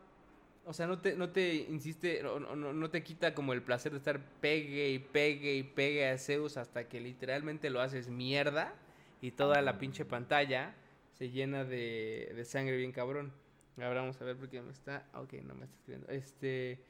[0.64, 3.98] O sea, no te, no te insiste, no, no, te quita como el placer de
[3.98, 8.72] estar pegue y pegue y pegue a Zeus hasta que literalmente lo haces mierda
[9.20, 10.74] y toda la pinche pantalla
[11.12, 13.30] se llena de, de sangre bien cabrón.
[13.76, 15.06] Ahora vamos a ver por qué me está.
[15.12, 16.08] Ok, no me está escribiendo.
[16.08, 16.80] Este.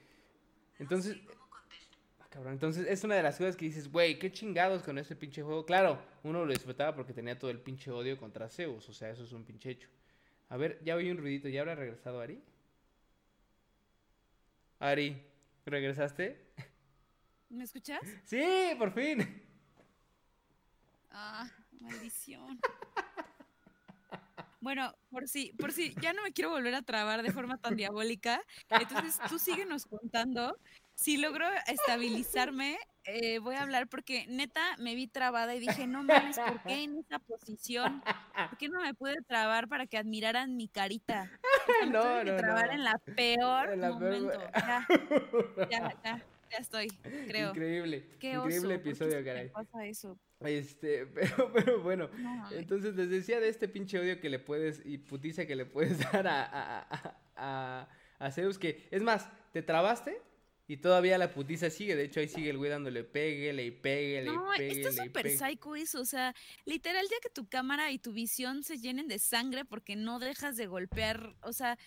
[0.79, 1.17] Entonces.
[2.37, 5.43] Cabrón, entonces es una de las cosas que dices, güey, qué chingados con ese pinche
[5.43, 5.65] juego.
[5.65, 8.87] Claro, uno lo disfrutaba porque tenía todo el pinche odio contra Zeus.
[8.91, 9.89] O sea, eso es un pinche hecho.
[10.51, 11.49] A ver, ya oí un ruidito.
[11.49, 12.43] ¿Ya habrá regresado Ari?
[14.81, 15.17] Ari,
[15.65, 16.53] ¿regresaste?
[17.49, 18.03] ¿Me escuchas?
[18.25, 18.45] Sí,
[18.77, 19.43] por fin.
[21.11, 22.61] Ah, maldición.
[24.61, 27.77] Bueno, por si, por si ya no me quiero volver a trabar de forma tan
[27.77, 30.59] diabólica, entonces tú síguenos contando.
[30.97, 36.03] Si logro estabilizarme, eh, voy a hablar porque neta me vi trabada y dije, no
[36.03, 38.03] mames, ¿por qué en esa posición?
[38.49, 41.31] ¿Por qué no me pude trabar para que admiraran mi carita?
[41.91, 44.41] no, no, trabar en la peor momento.
[44.55, 44.87] Ya,
[45.71, 46.89] ya, ya, ya estoy,
[47.29, 47.51] creo.
[47.51, 48.09] Increíble.
[48.19, 49.49] Qué increíble episodio, caray.
[49.49, 50.19] ¿Qué pasa eso?
[50.41, 52.09] Este, pero, pero bueno,
[52.53, 55.99] entonces les decía de este pinche odio que le puedes y putiza que le puedes
[56.13, 60.23] dar a, a, a, a, Zeus, que es más, te trabaste
[60.69, 64.33] y todavía la putiza sigue, de hecho ahí sigue el güey dándole peguele y peguele
[64.33, 64.83] no, y peguele.
[64.83, 68.63] No, está súper psycho eso, o sea, literal ya que tu cámara y tu visión
[68.65, 71.79] se llenen de sangre porque no dejas de golpear, o sea,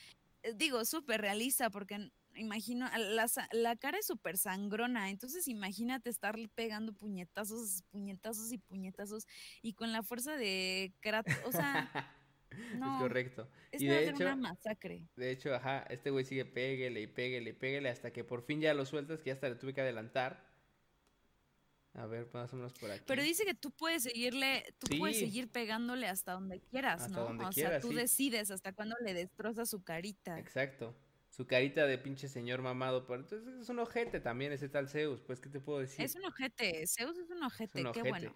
[0.44, 6.36] eh, digo, súper realista porque imagino, la, la cara es súper sangrona, entonces imagínate estar
[6.56, 9.28] pegando puñetazos, puñetazos y puñetazos
[9.62, 11.90] y con la fuerza de Kratos, o sea...
[12.80, 13.50] No, es correcto.
[13.72, 15.08] y de hecho, una masacre.
[15.16, 18.62] De hecho, ajá, este güey sigue péguele y péguele y péguele hasta que por fin
[18.62, 20.48] ya lo sueltas, que ya hasta le tuve que adelantar.
[21.94, 23.04] A ver, más o menos por aquí.
[23.08, 27.26] Pero dice que tú puedes seguirle, tú puedes seguir pegándole hasta donde quieras, hasta ¿no?
[27.26, 30.40] Donde o sea, tú decides hasta cuándo le destrozas su carita.
[30.40, 30.96] Exacto
[31.40, 33.06] su carita de pinche señor mamado.
[33.06, 36.04] Pero entonces es un ojete también ese tal Zeus, pues, ¿qué te puedo decir?
[36.04, 38.36] Es un ojete, Zeus es un ojete, qué bueno.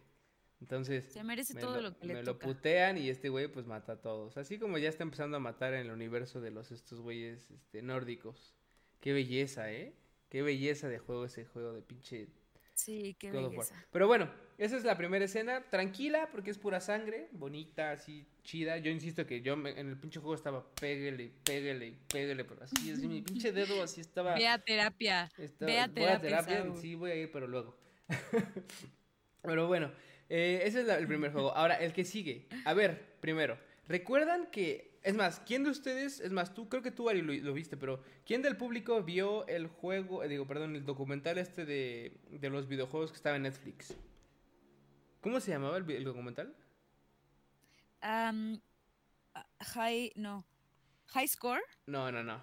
[0.64, 3.92] Entonces, se merece todo lo, que le me lo putean y este güey pues mata
[3.92, 4.38] a todos.
[4.38, 7.82] Así como ya está empezando a matar en el universo de los estos güeyes este,
[7.82, 8.56] nórdicos.
[9.02, 9.94] Qué belleza, ¿eh?
[10.30, 12.30] Qué belleza de juego ese juego de pinche
[12.76, 13.76] Sí, qué God belleza.
[13.92, 18.78] Pero bueno, esa es la primera escena, tranquila porque es pura sangre, bonita, así chida.
[18.78, 22.90] Yo insisto que yo me- en el pinche juego estaba pégale, pégale, pégale, pero así,
[22.90, 24.36] así mi pinche dedo así estaba.
[24.36, 25.30] Ve a terapia.
[25.38, 26.78] estaba- ve a voy terapia, Saúl.
[26.78, 27.78] sí voy a ir, pero luego.
[29.42, 29.92] pero bueno,
[30.36, 31.56] eh, ese es la- el primer juego.
[31.56, 32.48] Ahora, el que sigue.
[32.66, 34.92] A ver, primero, ¿recuerdan que...
[35.04, 37.76] Es más, ¿quién de ustedes, es más, tú, creo que tú, Ari, lo, lo viste,
[37.76, 42.50] pero ¿quién del público vio el juego, eh, digo, perdón, el documental este de, de
[42.50, 43.94] los videojuegos que estaba en Netflix?
[45.20, 46.56] ¿Cómo se llamaba el, documental?
[48.02, 48.34] Ah,
[49.76, 50.46] high, no.
[51.08, 51.62] High score.
[51.86, 52.42] No, no, no.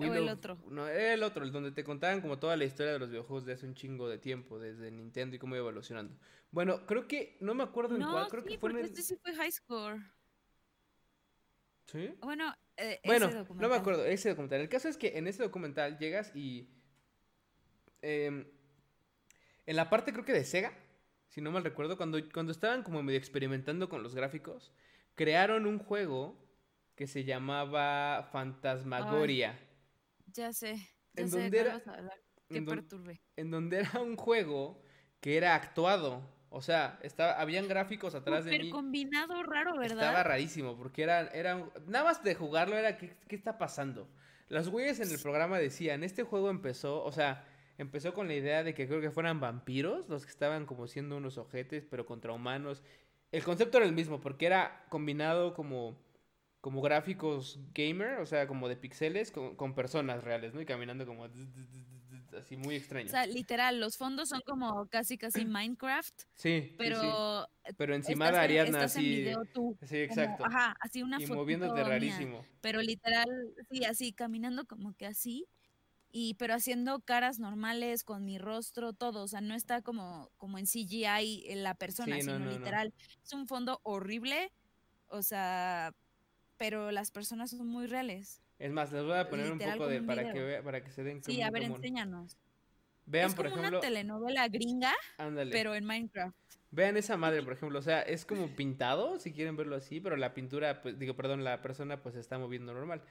[0.00, 0.58] El otro?
[0.68, 3.52] No, el otro, el donde te contaban como toda la historia de los videojuegos de
[3.52, 6.16] hace un chingo de tiempo, desde Nintendo y cómo iba evolucionando.
[6.50, 8.84] Bueno, creo que, no me acuerdo en No, cuál, creo sí, que fue en el...
[8.86, 10.00] este sí fue high score.
[11.86, 12.14] ¿Sí?
[12.22, 13.80] Bueno, eh, Bueno, ese no me documental.
[13.80, 14.60] acuerdo, ese documental.
[14.60, 16.68] El caso es que en ese documental llegas y...
[18.02, 18.46] em,
[19.66, 20.72] en la parte creo que de Sega,
[21.28, 24.72] si no mal recuerdo, cuando, cuando estaban como medio experimentando con los gráficos,
[25.14, 26.36] crearon un juego
[26.94, 29.58] que se llamaba Fantasmagoria.
[30.34, 30.76] Ya sé.
[31.14, 31.74] Ya ¿En sé de dónde cuál era?
[31.78, 32.18] vas a hablar.
[32.50, 33.20] Qué en don- perturbe.
[33.36, 34.82] en donde era un juego
[35.20, 36.22] que era actuado.
[36.50, 38.70] O sea, estaba, habían gráficos atrás de mí.
[38.70, 39.98] combinado raro, ¿verdad?
[40.04, 44.06] Estaba rarísimo, porque era, era nada más de jugarlo era ¿qué, qué está pasando?
[44.48, 47.46] Los güeyes en el programa decían, este juego empezó, o sea,
[47.78, 51.16] empezó con la idea de que creo que fueran vampiros, los que estaban como siendo
[51.16, 52.82] unos ojetes, pero contra humanos.
[53.30, 55.96] El concepto era el mismo, porque era combinado como,
[56.62, 60.62] como gráficos gamer, o sea, como de pixeles, con, con personas reales, ¿no?
[60.62, 61.26] Y caminando como
[62.38, 63.06] así muy extraño.
[63.08, 67.46] O sea, literal, los fondos son como casi casi Minecraft, sí, pero
[67.76, 69.10] Pero encima de Ariadna estás en así.
[69.10, 70.44] video tú, Sí, como, exacto.
[70.46, 72.44] ajá, así una y moviéndote rarísimo.
[72.60, 73.26] pero literal,
[73.70, 75.46] sí, así caminando como que así
[76.12, 80.58] y pero haciendo caras normales con mi rostro, todo, o sea, no está como como
[80.58, 82.50] en CGI en la persona, Sí, sino no, no.
[82.52, 82.94] literal
[83.24, 84.52] es un fondo horrible,
[85.08, 85.92] o sea,
[86.62, 88.40] pero las personas son muy reales.
[88.60, 90.46] Es más, les voy a poner Literal un poco de un para que video.
[90.46, 92.36] vea, para que se den Sí, como a ver, como un- enséñanos.
[93.04, 95.50] Vean, es por como ejemplo, una telenovela gringa, ándale.
[95.50, 96.36] pero en Minecraft.
[96.70, 100.16] Vean esa madre, por ejemplo, o sea, es como pintado, si quieren verlo así, pero
[100.16, 103.02] la pintura, pues, digo, perdón, la persona pues se está moviendo normal.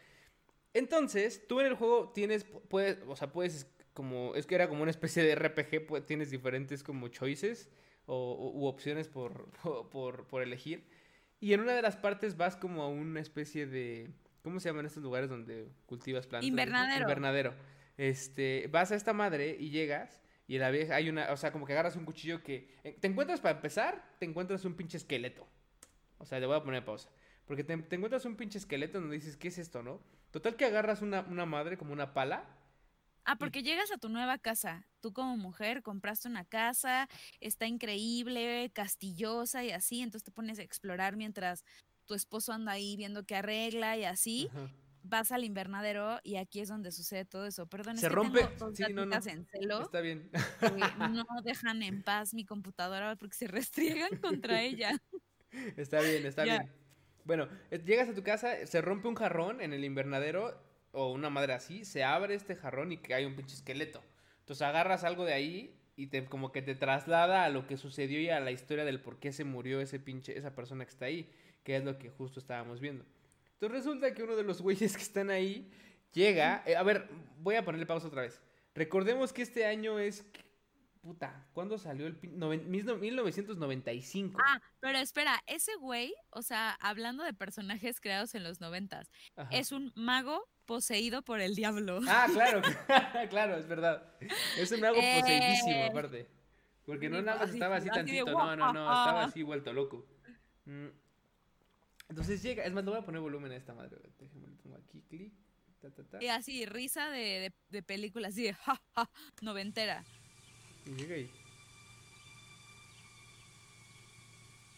[0.73, 4.69] Entonces, tú en el juego tienes, pu- puedes, o sea, puedes, como, es que era
[4.69, 7.69] como una especie de RPG, pues, tienes diferentes como choices
[8.05, 9.49] o, o- u opciones por,
[9.91, 10.85] por, por elegir.
[11.41, 14.11] Y en una de las partes vas como a una especie de,
[14.43, 16.47] ¿cómo se llaman estos lugares donde cultivas plantas?
[16.47, 17.01] Invernadero.
[17.01, 17.53] Invernadero.
[17.97, 21.65] Este, vas a esta madre y llegas y la vieja, hay una, o sea, como
[21.65, 25.47] que agarras un cuchillo que, eh, te encuentras para empezar, te encuentras un pinche esqueleto.
[26.19, 27.09] O sea, le voy a poner pausa.
[27.45, 29.99] Porque te, te encuentras un pinche esqueleto donde dices, ¿qué es esto, no?
[30.29, 32.43] Total que agarras una, una madre como una pala.
[33.31, 34.85] Ah, porque llegas a tu nueva casa.
[34.99, 37.07] Tú como mujer compraste una casa,
[37.39, 41.63] está increíble, castillosa y así, entonces te pones a explorar mientras
[42.07, 44.49] tu esposo anda ahí viendo qué arregla y así.
[44.51, 44.69] Ajá.
[45.03, 47.65] Vas al invernadero y aquí es donde sucede todo eso.
[47.67, 48.43] Perdón, Se es que rompe.
[48.43, 49.11] tengo dos Sí, no, no.
[49.11, 50.29] gatitas en celo Está bien.
[51.15, 54.91] no dejan en paz mi computadora porque se restriegan contra ella.
[55.77, 56.59] Está bien, está Ya.
[56.59, 56.71] bien.
[57.23, 61.29] Bueno, eh, llegas a tu casa, se rompe un jarrón en el invernadero o una
[61.29, 64.03] madre así, se abre este jarrón y que hay un pinche esqueleto.
[64.39, 68.19] Entonces agarras algo de ahí y te como que te traslada a lo que sucedió
[68.19, 71.05] y a la historia del por qué se murió ese pinche esa persona que está
[71.05, 71.29] ahí,
[71.63, 73.05] que es lo que justo estábamos viendo.
[73.53, 75.71] Entonces resulta que uno de los güeyes que están ahí
[76.13, 77.07] llega, eh, a ver,
[77.39, 78.41] voy a ponerle pausa otra vez.
[78.73, 80.25] Recordemos que este año es
[81.01, 84.39] puta, ¿cuándo salió el noven- mis no- 1995?
[84.45, 89.09] Ah, pero espera, ese güey, o sea, hablando de personajes creados en los noventas,
[89.49, 91.99] es un mago poseído por el diablo.
[92.07, 92.61] Ah, claro,
[93.29, 94.01] claro, es verdad.
[94.57, 95.87] Es un mago poseidísimo, Eh.
[95.89, 96.27] aparte.
[96.85, 99.73] Porque no nada más estaba así así de tantito, no, no, no, estaba así vuelto
[99.73, 100.07] loco.
[100.65, 100.87] Mm.
[102.07, 103.97] Entonces llega, es más, le voy a poner volumen a esta madre.
[104.17, 105.33] Déjame le pongo aquí, clic,
[105.81, 106.23] ta, ta, ta.
[106.23, 109.09] Y así, risa de, de, de película, así de ja, ja,
[109.41, 110.05] noventera.
[110.85, 111.29] Y llega ahí.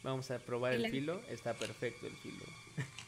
[0.02, 1.22] Vamos a probar el filo.
[1.30, 2.46] Está perfecto el filo.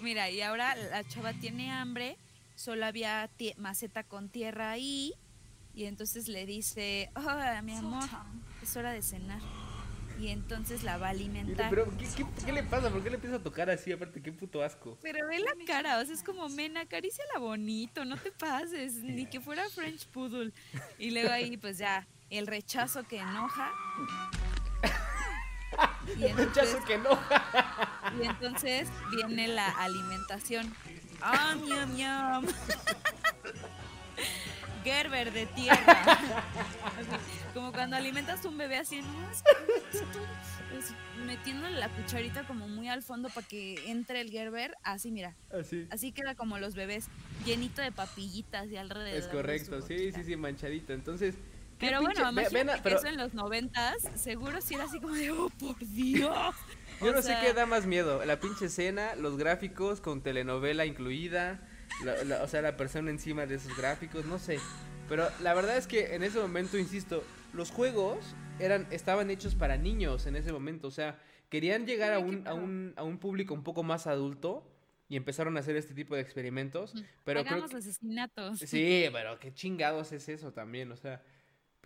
[0.00, 2.16] Mira, y ahora la chava tiene hambre,
[2.54, 5.14] solo había maceta con tierra ahí,
[5.74, 8.08] y entonces le dice, oh, mi amor,
[8.62, 9.40] es hora de cenar.
[10.18, 11.68] Y entonces la va a alimentar.
[11.68, 12.88] Pero, ¿qué, qué, qué le pasa?
[12.88, 13.92] ¿Por qué le empieza a tocar así?
[13.92, 14.96] Aparte, qué puto asco.
[15.02, 19.26] Pero ve la cara, o sea, es como, men, acaríciala bonito, no te pases, ni
[19.26, 20.52] que fuera French Poodle.
[20.98, 23.70] Y luego ahí, pues ya, el rechazo que enoja.
[26.16, 27.18] Y entonces, que no.
[28.20, 30.72] y entonces viene la alimentación.
[31.20, 32.46] ¡Ah, miam, miam!
[34.84, 36.20] Gerber de tierra.
[37.52, 39.30] como cuando alimentas un bebé así, ¿no?
[39.30, 40.92] Es,
[41.24, 45.34] metiéndole la cucharita como muy al fondo para que entre el Gerber, así mira.
[45.50, 45.88] Así.
[45.90, 47.08] Así queda como los bebés,
[47.44, 49.18] llenito de papillitas y alrededor.
[49.18, 50.92] Es correcto, sí, sí, sí, manchadito.
[50.92, 51.34] Entonces,
[51.78, 55.50] pero bueno, imagínate que eso en los noventas, seguro sí era así como de, oh,
[55.50, 56.54] por Dios.
[57.00, 61.60] Yo no sé qué da más miedo, la pinche escena, los gráficos con telenovela incluida,
[62.42, 64.58] o sea, la persona encima de esos gráficos, no sé.
[65.08, 67.22] Pero la verdad es que en ese momento, insisto,
[67.52, 72.18] los juegos eran, estaban hechos para niños en ese momento, o sea, querían llegar a
[72.18, 74.66] un, a un, a un público un poco más adulto
[75.08, 76.94] y empezaron a hacer este tipo de experimentos.
[77.24, 78.58] Pero Hagamos asesinatos.
[78.58, 81.22] Sí, pero qué chingados es eso también, o sea,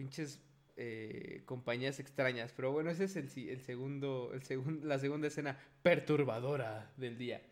[0.00, 0.40] pinches
[0.76, 2.54] eh, compañías extrañas.
[2.56, 7.42] Pero bueno, ese es el, el segundo, el segundo, la segunda escena perturbadora del día.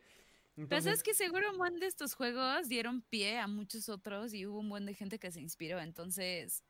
[0.57, 4.47] Entonces, es que seguro un buen de estos juegos dieron pie a muchos otros y
[4.47, 5.79] hubo un buen de gente que se inspiró.
[5.79, 6.65] Entonces,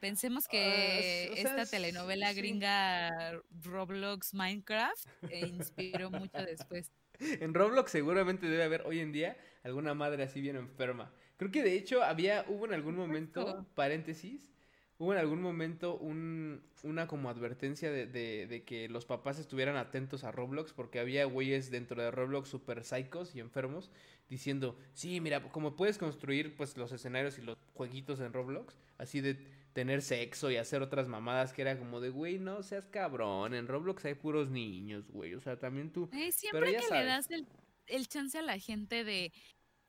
[0.00, 6.90] pensemos que ah, esta telenovela gringa Roblox Minecraft eh, inspiró mucho después.
[7.20, 11.12] En Roblox seguramente debe haber hoy en día alguna madre así bien enferma.
[11.36, 14.53] Creo que de hecho había, hubo en algún momento, paréntesis,
[14.98, 20.24] hubo en algún momento un, una como advertencia de, de, que los papás estuvieran atentos
[20.24, 23.90] a Roblox porque había güeyes dentro de Roblox super psicos y enfermos
[24.28, 29.20] diciendo, sí, mira, como puedes construir pues los escenarios y los jueguitos en Roblox, así
[29.20, 29.34] de
[29.72, 33.66] tener sexo y hacer otras mamadas que era como de, güey, no seas cabrón, en
[33.66, 36.08] Roblox hay puros niños, güey, o sea, también tú...
[36.30, 37.46] siempre que le das el,
[37.86, 39.32] el chance a la gente de,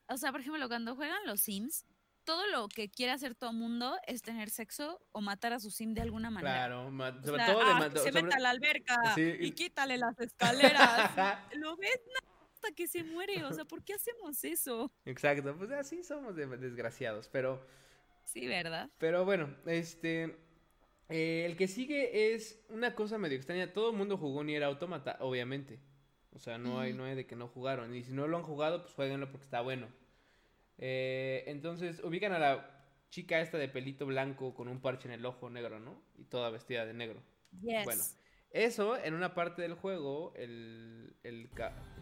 [0.08, 1.86] o sea, por ejemplo, cuando juegan los Sims,
[2.26, 5.94] todo lo que quiere hacer todo mundo es tener sexo o matar a su sim
[5.94, 6.66] de alguna manera.
[6.66, 6.90] Claro,
[7.24, 9.52] sobre todo de ah, se mete a la alberca y...
[9.52, 11.10] quítale las escaleras.
[11.54, 12.00] lo ves
[12.54, 14.92] hasta que se muere, o sea, ¿por qué hacemos eso?
[15.06, 17.64] Exacto, pues así somos desgraciados, pero
[18.26, 18.90] Sí, ¿verdad?
[18.98, 20.36] Pero bueno, este
[21.08, 23.72] eh, el que sigue es una cosa medio extraña.
[23.72, 25.78] Todo el mundo jugó Nier Automata, obviamente.
[26.32, 27.94] O sea, no hay, no hay de que no jugaron.
[27.94, 29.88] Y si no lo han jugado, pues jueguenlo porque está bueno.
[30.78, 32.70] Eh, entonces, ubican a la
[33.10, 36.02] chica esta de pelito blanco con un parche en el ojo negro, ¿no?
[36.18, 37.22] Y toda vestida de negro.
[37.52, 38.02] Bueno,
[38.50, 41.48] eso en una parte del juego, el, el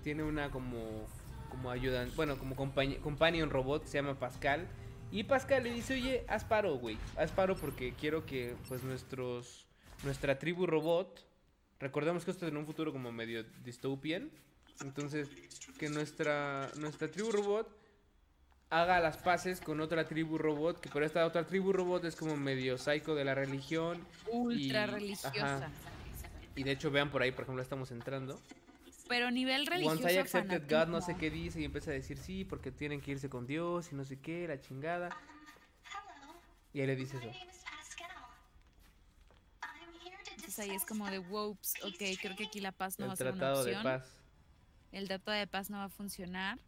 [0.02, 1.06] tiene una como,
[1.50, 4.66] como ayudan, bueno, como companion robot, se llama Pascal.
[5.12, 6.98] Y Pascal le dice, oye, haz paro, güey.
[7.16, 9.68] Haz paro porque quiero que, pues, nuestros,
[10.02, 11.24] nuestra tribu robot,
[11.78, 14.30] recordemos que esto es en un futuro como medio dystopian.
[14.80, 15.28] Entonces,
[15.78, 17.83] que nuestra, nuestra tribu robot
[18.70, 22.36] haga las paces con otra tribu robot, que por esta otra tribu robot es como
[22.36, 24.04] medio psycho de la religión.
[24.30, 25.70] Ultra religiosa.
[26.56, 28.40] Y de hecho, vean por ahí, por ejemplo, estamos entrando.
[29.08, 29.96] Pero nivel religioso.
[29.96, 33.00] Once I accepted God, no sé qué dice, y empieza a decir sí, porque tienen
[33.00, 35.10] que irse con Dios y no sé qué, la chingada.
[36.72, 37.28] Y ahí le dice eso.
[40.30, 43.16] Entonces ahí es como de, whoops, ok, creo que aquí la paz no va a
[43.16, 43.76] ser una opción.
[43.76, 44.08] De paz.
[44.92, 46.58] El tratado de paz no va a funcionar.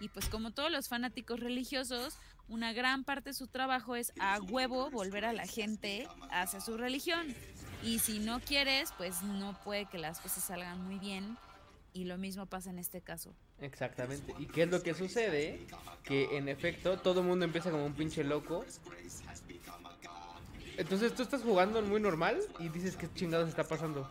[0.00, 2.18] Y pues como todos los fanáticos religiosos,
[2.48, 6.76] una gran parte de su trabajo es a huevo volver a la gente hacia su
[6.76, 7.34] religión.
[7.82, 11.36] Y si no quieres, pues no puede que las cosas salgan muy bien.
[11.92, 13.34] Y lo mismo pasa en este caso.
[13.60, 14.34] Exactamente.
[14.38, 15.66] ¿Y qué es lo que sucede?
[16.04, 18.64] Que en efecto todo el mundo empieza como un pinche loco.
[20.76, 24.10] Entonces tú estás jugando muy normal y dices, ¿qué chingados está pasando?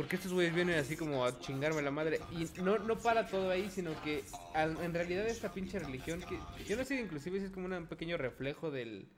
[0.00, 2.20] Porque estos güeyes vienen así como a chingarme la madre?
[2.32, 4.24] Y no, no para todo ahí, sino que
[4.54, 8.16] en realidad esta pinche religión, que yo no sé, inclusive si es como un pequeño
[8.16, 9.10] reflejo del,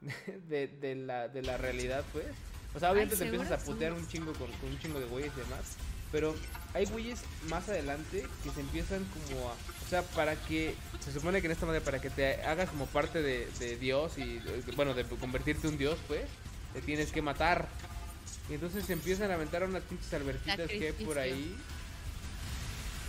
[0.48, 2.26] de, de, la, de la realidad, pues.
[2.74, 5.40] O sea, obviamente te empiezas a putear un chingo con, un chingo de güeyes y
[5.40, 5.76] demás.
[6.10, 6.34] Pero
[6.74, 9.52] hay güeyes más adelante que se empiezan como a...
[9.52, 10.74] O sea, para que...
[10.98, 14.18] Se supone que en esta manera, para que te hagas como parte de, de Dios
[14.18, 14.40] y...
[14.74, 16.24] bueno, de convertirte en un Dios, pues,
[16.72, 17.68] te tienes que matar.
[18.48, 21.56] Y entonces se empiezan a aventar unas pinches albertitas que hay por ahí.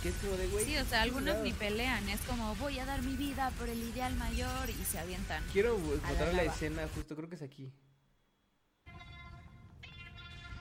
[0.02, 0.64] ¿Qué es como de güey?
[0.64, 2.08] Sí, o sea, algunos ni pelean.
[2.08, 5.42] Es como, voy a dar mi vida por el ideal mayor y se avientan.
[5.52, 7.72] Quiero mostrar la, escena, justo creo que es aquí.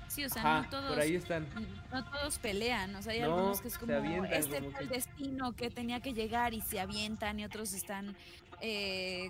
[0.08, 0.92] Sí, o sea, no todos.
[0.92, 1.46] Por ahí están.
[1.92, 2.96] No todos pelean.
[2.96, 3.94] O sea, hay algunos que es como,
[4.26, 8.16] este es el destino que tenía que llegar y se avientan, y otros están
[8.62, 9.30] eh,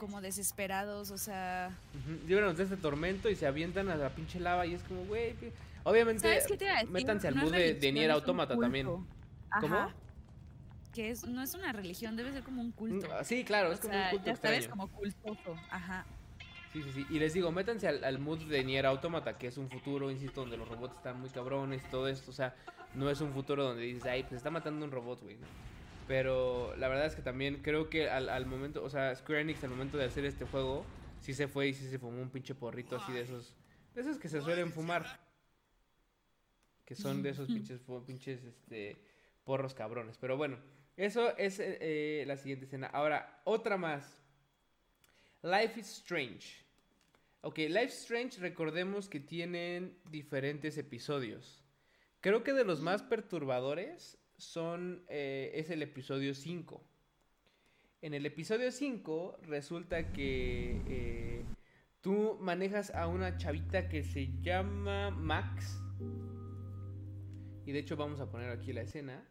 [0.00, 1.70] como desesperados, o sea...
[1.94, 5.34] Uh de este tormento y se avientan a la pinche lava y es como, güey,
[5.84, 6.42] obviamente
[6.88, 8.86] métanse al mood de, Nier Automata también.
[9.60, 9.92] ¿Cómo?
[10.92, 13.06] Que es, no es una religión, debe ser como un culto.
[13.06, 14.70] Mm, sí, claro, es como un culto ya extraño.
[14.70, 16.04] como cultoso, ajá.
[16.72, 17.06] Sí, sí, sí.
[17.10, 20.40] Y les digo, métanse al, al mood de Nier Automata, que es un futuro, insisto,
[20.40, 22.30] donde los robots están muy cabrones, todo esto.
[22.30, 22.54] O sea,
[22.94, 25.36] no es un futuro donde dices, ay, pues está matando un robot, güey.
[26.10, 29.70] Pero la verdad es que también creo que al, momento, o sea, Square Enix al
[29.70, 30.84] momento de hacer este juego,
[31.20, 33.54] sí se fue y sí se fumó un pinche porrito así de esos,
[33.94, 35.20] de esos que se suelen fumar.
[36.84, 39.00] Que son de esos pinches, este,
[39.44, 40.18] porros cabrones.
[40.18, 40.58] Pero bueno,
[40.96, 42.88] eso es eh, eh, la siguiente escena.
[42.88, 44.18] Ahora, otra más.
[45.42, 46.56] Life is Strange.
[47.42, 51.62] Ok, Life is Strange, recordemos que tienen diferentes episodios.
[52.20, 56.82] Creo que de los más perturbadores son, eh, es el episodio 5.
[58.02, 61.44] En el episodio 5 resulta que eh,
[62.00, 65.78] tú manejas a una chavita que se llama Max.
[67.66, 69.22] Y de hecho vamos a poner aquí la escena.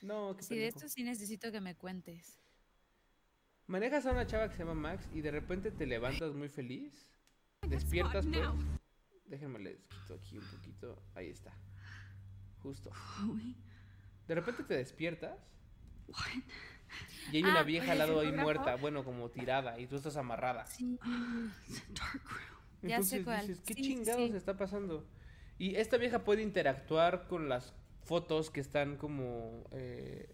[0.00, 2.40] No, qué Sí, de esto sí necesito que me cuentes.
[3.66, 7.10] Manejas a una chava que se llama Max y de repente te levantas muy feliz.
[7.68, 8.48] Despiertas, pues.
[9.26, 11.02] Déjenme les quito aquí un poquito.
[11.14, 11.54] Ahí está.
[12.62, 12.90] Justo.
[14.30, 15.36] De repente te despiertas.
[17.32, 19.96] Y hay una Ah, vieja al ¿el lado ahí muerta, bueno, como tirada, y tú
[19.96, 20.66] estás amarrada.
[20.66, 20.96] Sí.
[22.82, 23.40] Ya Entonces sé cuál.
[23.48, 24.36] dices, ¿qué Sí, chingados sí.
[24.36, 25.04] está pasando?
[25.58, 27.74] Y esta vieja puede interactuar con las
[28.04, 30.32] fotos que están como, eh,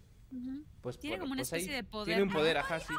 [0.81, 1.61] pues, Tiene por- como una pues ahí.
[1.61, 2.93] especie de poder, Tiene un poder, ajá, sí.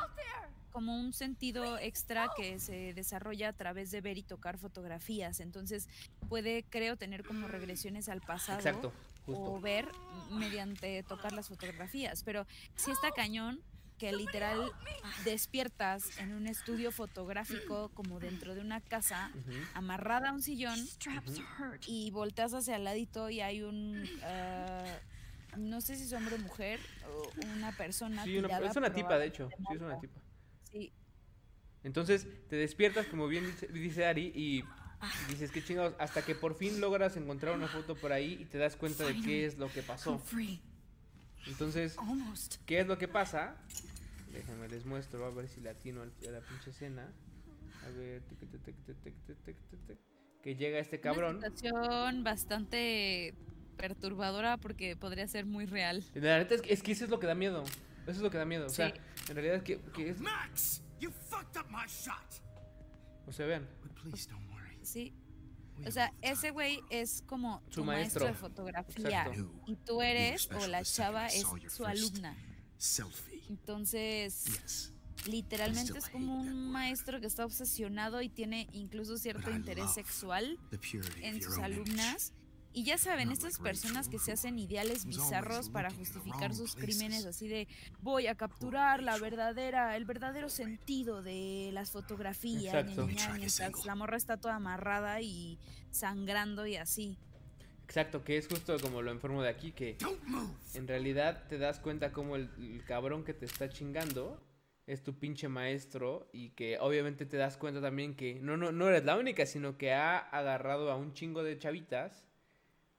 [0.73, 5.39] como un sentido extra que se desarrolla a través de ver y tocar fotografías.
[5.39, 5.89] Entonces
[6.29, 8.93] puede, creo, tener como regresiones al pasado Exacto,
[9.29, 9.89] o ver
[10.31, 12.23] mediante tocar las fotografías.
[12.25, 13.61] Pero sí está cañón
[13.99, 14.71] que literal
[15.25, 19.33] despiertas en un estudio fotográfico como dentro de una casa
[19.75, 20.79] amarrada a un sillón
[21.87, 24.99] y volteas hacia el ladito y hay un ah,
[25.57, 26.79] no sé si es hombre o mujer
[27.11, 29.49] o una persona Sí, una- es una tipa, de hecho.
[29.57, 30.21] Sí, es una tipa.
[30.71, 30.93] Sí,
[31.83, 34.63] Entonces te despiertas, como bien dice, dice Ari, y
[35.29, 38.59] Dices, qué chingados, hasta que por fin logras encontrar una foto por ahí y te
[38.59, 40.21] das cuenta de qué es lo que pasó.
[41.47, 41.97] Entonces,
[42.67, 43.57] ¿qué es lo que pasa?
[44.33, 47.09] Déjenme les muestro, a ver si latino a la pinche escena.
[47.85, 48.23] A ver,
[50.43, 51.37] que llega este cabrón.
[51.37, 53.35] Una situación bastante
[53.77, 56.05] perturbadora porque podría ser muy real.
[56.15, 57.63] La neta es que, es que eso es lo que da miedo.
[58.03, 58.67] Eso es lo que da miedo.
[58.67, 59.01] O sea, sí.
[59.29, 60.21] en realidad es que, es...
[60.21, 62.43] Max, you fucked up my shot.
[63.27, 63.67] O sea, vean.
[64.89, 65.13] Sí.
[65.87, 68.27] O sea, ese güey es como su tu maestro.
[68.27, 69.31] de fotografía.
[69.67, 72.37] Y tú eres o la chava es su alumna.
[73.49, 74.93] Entonces,
[75.27, 80.59] literalmente es como un maestro que está obsesionado y tiene incluso cierto interés sexual
[81.23, 82.33] en sus alumnas.
[82.79, 87.49] Y ya saben, estas personas que se hacen ideales bizarros para justificar sus crímenes, así
[87.49, 87.67] de
[88.03, 93.09] voy a capturar la verdadera, el verdadero sentido de las fotografías, Exacto.
[93.09, 95.59] mientras la morra está toda amarrada y
[95.91, 97.19] sangrando y así.
[97.83, 99.99] Exacto, que es justo como lo enfermo de aquí, que
[100.75, 104.41] en realidad te das cuenta como el, el cabrón que te está chingando
[104.87, 108.89] es tu pinche maestro y que obviamente te das cuenta también que no, no, no
[108.89, 112.25] eres la única, sino que ha agarrado a un chingo de chavitas,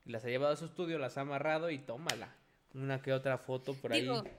[0.10, 2.36] las ha llevado a su estudio, las ha amarrado y tómala.
[2.74, 4.32] Una que otra foto por Digo, ahí.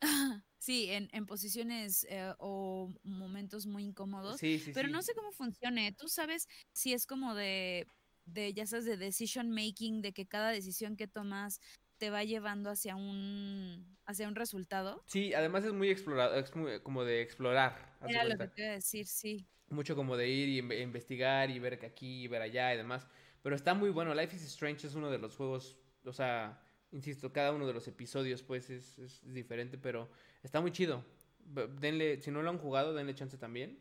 [0.58, 4.38] sí, en, en posiciones eh, o momentos muy incómodos.
[4.40, 4.92] Sí, sí, Pero sí.
[4.92, 5.92] no sé cómo funcione.
[5.92, 7.86] ¿Tú sabes si es como de,
[8.26, 11.60] de, ya sabes, de decision making, de que cada decisión que tomas
[11.98, 15.02] te va llevando hacia un, hacia un resultado?
[15.06, 17.96] Sí, además es muy explorado, es muy como de explorar.
[18.06, 19.46] Era lo que te iba a decir, sí.
[19.70, 22.76] mucho como de ir y inve- investigar y ver que aquí y ver allá y
[22.76, 23.06] demás.
[23.46, 24.12] Pero está muy bueno.
[24.12, 27.86] Life is Strange es uno de los juegos, o sea, insisto, cada uno de los
[27.86, 30.10] episodios pues es, diferente, pero
[30.42, 31.04] está muy chido.
[31.78, 33.78] Denle, si no lo han jugado, denle chance también.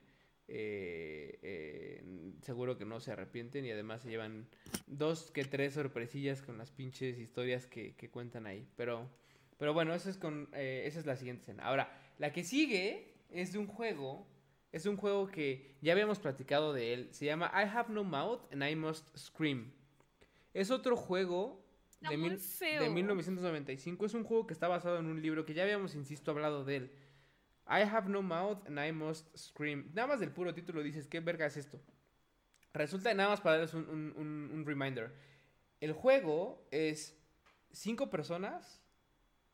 [0.48, 2.04] Eh, eh,
[2.44, 4.48] seguro que no se arrepienten y además se llevan
[4.86, 8.68] dos que tres sorpresillas con las pinches historias que, que cuentan ahí.
[8.76, 9.10] Pero,
[9.58, 11.64] pero bueno, eso es con, eh, esa es la siguiente escena.
[11.64, 14.28] Ahora, la que sigue es de un juego
[14.76, 17.08] es un juego que ya habíamos platicado de él.
[17.12, 19.72] Se llama I Have No Mouth and I Must Scream.
[20.54, 21.66] Es otro juego
[22.02, 22.40] de, mil-
[22.80, 24.06] de 1995.
[24.06, 26.76] Es un juego que está basado en un libro que ya habíamos, insisto, hablado de
[26.76, 26.92] él.
[27.68, 29.92] I Have No Mouth and I Must Scream.
[29.94, 31.80] Nada más del puro título dices, ¿qué verga es esto?
[32.74, 35.14] Resulta nada más para darles un, un- un- un reminder.
[35.80, 37.18] El juego es
[37.72, 38.82] cinco personas.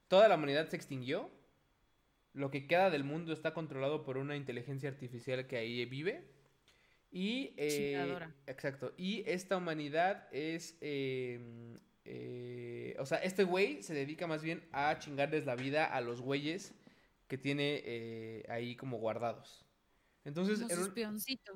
[0.08, 1.30] Toda la humanidad se extinguió.
[2.34, 6.24] Lo que queda del mundo está controlado por una inteligencia artificial que ahí vive.
[7.12, 7.54] Y.
[7.58, 7.96] eh,
[8.48, 8.94] exacto.
[8.98, 10.78] Y esta humanidad es.
[10.82, 16.02] eh, eh, o sea, este güey se dedica más bien a chingarles la vida a
[16.02, 16.74] los güeyes
[17.28, 19.66] que tiene eh, ahí como guardados.
[20.24, 20.94] Entonces, en, un-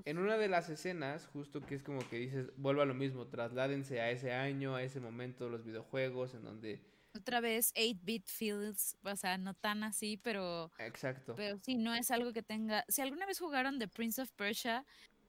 [0.05, 3.27] en una de las escenas, justo que es como que dices, vuelva a lo mismo,
[3.27, 6.81] trasládense a ese año, a ese momento, los videojuegos, en donde...
[7.15, 11.33] Otra vez 8-bit feels, o sea, no tan así, pero, Exacto.
[11.35, 12.83] pero sí, no es algo que tenga...
[12.89, 14.85] Si alguna vez jugaron The Prince of Persia,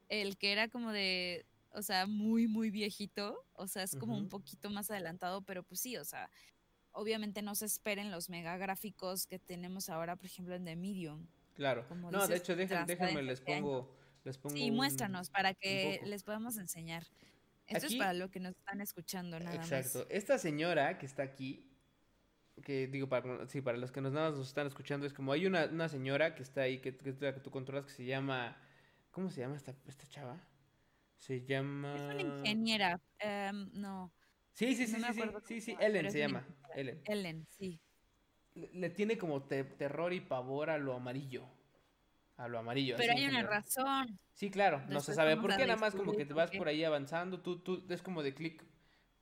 [0.09, 4.29] el que era como de, o sea, muy, muy viejito, o sea, es como un
[4.29, 6.29] poquito más adelantado, pero pues sí, o sea,
[6.93, 11.27] obviamente no se esperen los mega gráficos que tenemos ahora, por ejemplo, en The Medium.
[11.55, 11.87] Claro.
[11.89, 16.23] como No, de hecho, déjenme, les pongo, les pongo Sí, un- muéstranos para que les
[16.25, 17.07] podamos enseñar.
[17.67, 20.01] Esto Aquí- es para lo que nos están escuchando, nada Exacto.
[20.01, 20.07] más.
[20.11, 21.66] Esta señora que está aquí,
[22.65, 25.33] que digo, para, sí, para los que nos nada más nos están escuchando, es como
[25.33, 28.57] hay una, una señora que está ahí, que, que tú controlas, que se llama,
[29.11, 30.37] ¿cómo se llama esta, esta chava?
[31.19, 31.95] Se llama...
[31.97, 34.13] Es una ingeniera, em, no,
[34.53, 37.03] Sí, sí, sí, sí, sí, sí, Ellen pero se llama, Ellen.
[37.05, 37.79] Ellen, sí.
[38.55, 41.45] Le, le tiene como te- terror y pavor a lo amarillo.
[42.39, 42.97] A lo amarillo.
[42.97, 43.51] Pero hay una general.
[43.51, 44.19] razón.
[44.33, 46.85] Sí, claro, no se sabe por qué, nada más como que te vas por ahí
[46.85, 48.65] avanzando, tú, tú, es como de clic,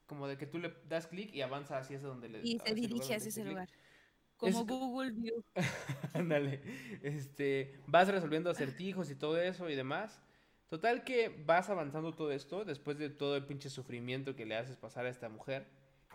[0.06, 2.74] como de que tú le das clic y avanza hacia ese donde le Y se
[2.74, 3.68] dirige hacia ese lugar.
[4.36, 5.44] Como co- Google View.
[6.14, 6.60] Ándale,
[7.02, 10.20] este, vas resolviendo acertijos y todo eso y demás.
[10.68, 14.76] Total que vas avanzando todo esto después de todo el pinche sufrimiento que le haces
[14.76, 15.66] pasar a esta mujer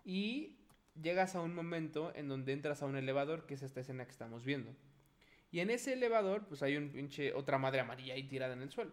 [0.03, 0.57] y
[1.01, 4.11] llegas a un momento en donde entras a un elevador, que es esta escena que
[4.11, 4.75] estamos viendo.
[5.51, 8.69] Y en ese elevador, pues hay un pinche otra madre amarilla ahí tirada en el
[8.69, 8.91] suelo.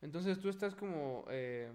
[0.00, 1.70] Entonces tú estás como eh,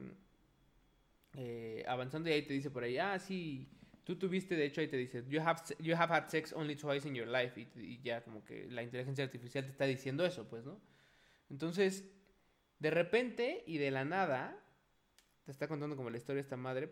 [1.35, 3.67] eh, avanzando y ahí te dice por ahí, ah, sí,
[4.03, 7.07] tú tuviste, de hecho ahí te dice, you have, you have had sex only twice
[7.07, 7.59] in your life.
[7.59, 10.79] Y, y ya como que la inteligencia artificial te está diciendo eso, pues, ¿no?
[11.49, 12.05] Entonces,
[12.79, 14.57] de repente y de la nada,
[15.45, 16.91] te está contando como la historia de esta madre,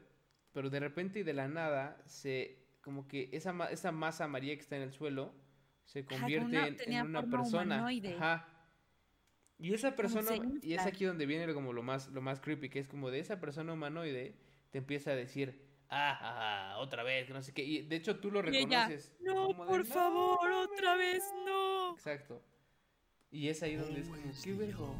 [0.51, 4.55] pero de repente y de la nada, se, como que esa, ma- esa masa amarilla
[4.55, 5.33] que está en el suelo,
[5.85, 7.75] se convierte una- en, una persona.
[7.77, 8.15] humanoide.
[8.15, 8.47] Ajá.
[9.59, 10.31] Y esa persona,
[10.61, 13.19] y es aquí donde viene como lo más, lo más creepy, que es como de
[13.19, 14.35] esa persona humanoide,
[14.71, 17.63] te empieza a decir, ah, ah, ah, otra vez, que no sé qué.
[17.63, 19.15] Y de hecho tú lo ella, reconoces.
[19.19, 21.45] No, de, por favor, no otra vez, digas".
[21.45, 21.93] no.
[21.93, 22.43] Exacto.
[23.31, 24.95] Y es ahí donde es como, qué vergo.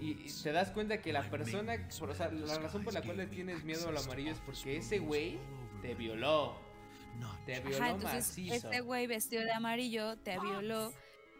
[0.00, 3.18] Y, te das cuenta que la persona, por- o sea, la razón por la cual
[3.18, 5.38] le tienes miedo a lo access to amarillo es porque ese güey
[5.80, 6.56] te violó.
[7.46, 8.54] Te violó Ajá, entonces macizo.
[8.54, 10.92] este güey vestido de amarillo te violó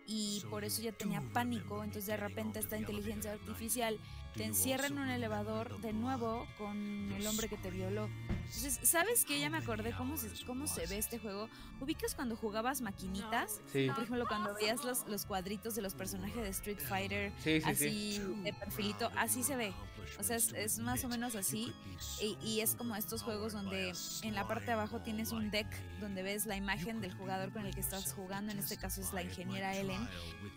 [0.07, 1.83] y por eso ya tenía pánico.
[1.85, 3.99] Entonces de repente esta inteligencia artificial
[4.35, 8.09] te you encierra en un elevador de nuevo con el hombre que te violó.
[8.29, 11.49] Entonces, ¿sabes que Ya me acordé cómo se, cómo se ve este juego.
[11.81, 13.61] ¿Ubicas cuando jugabas maquinitas?
[13.73, 17.61] Sí, Por ejemplo, cuando veías los, los cuadritos de los personajes de Street Fighter, sí,
[17.61, 17.67] sí, sí.
[17.67, 19.73] así de perfilito, así se ve.
[20.19, 21.73] O sea, es, es más o menos así.
[22.21, 25.67] Y, y es como estos juegos donde en la parte de abajo tienes un deck
[26.01, 28.53] donde ves la imagen del jugador con el que estás jugando.
[28.53, 30.09] En este caso es la ingeniera Ellen.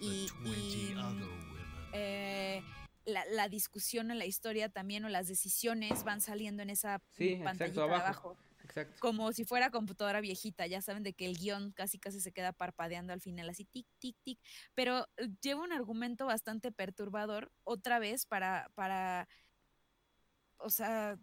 [0.01, 0.95] Y, y,
[1.93, 2.61] eh,
[3.05, 7.29] la, la discusión en la historia también o las decisiones van saliendo en esa Sí,
[7.29, 8.05] exacto, pantallita de abajo.
[8.29, 8.37] abajo.
[8.63, 8.95] Exacto.
[8.99, 12.51] Como si fuera computadora viejita, ya saben de que el guion casi casi se queda
[12.51, 14.39] parpadeando al final, así tic, tic, tic.
[14.73, 19.27] Pero eh, lleva un argumento bastante perturbador, otra vez, para, para,
[20.57, 21.19] o sea,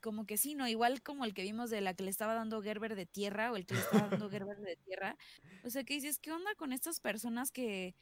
[0.00, 0.66] como que sí, ¿no?
[0.66, 3.56] Igual como el que vimos de la que le estaba dando Gerber de tierra o
[3.56, 5.16] el que le estaba dando Gerber de tierra.
[5.64, 7.94] O sea, que dices, ¿qué onda con estas personas que...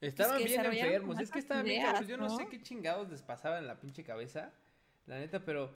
[0.00, 1.20] Estaban bien enfermos.
[1.20, 2.08] Es que estaban bien cabrones.
[2.08, 4.52] Yo no, sé qué chingados les pasaba en la pinche cabeza.
[5.06, 5.72] La neta, pero.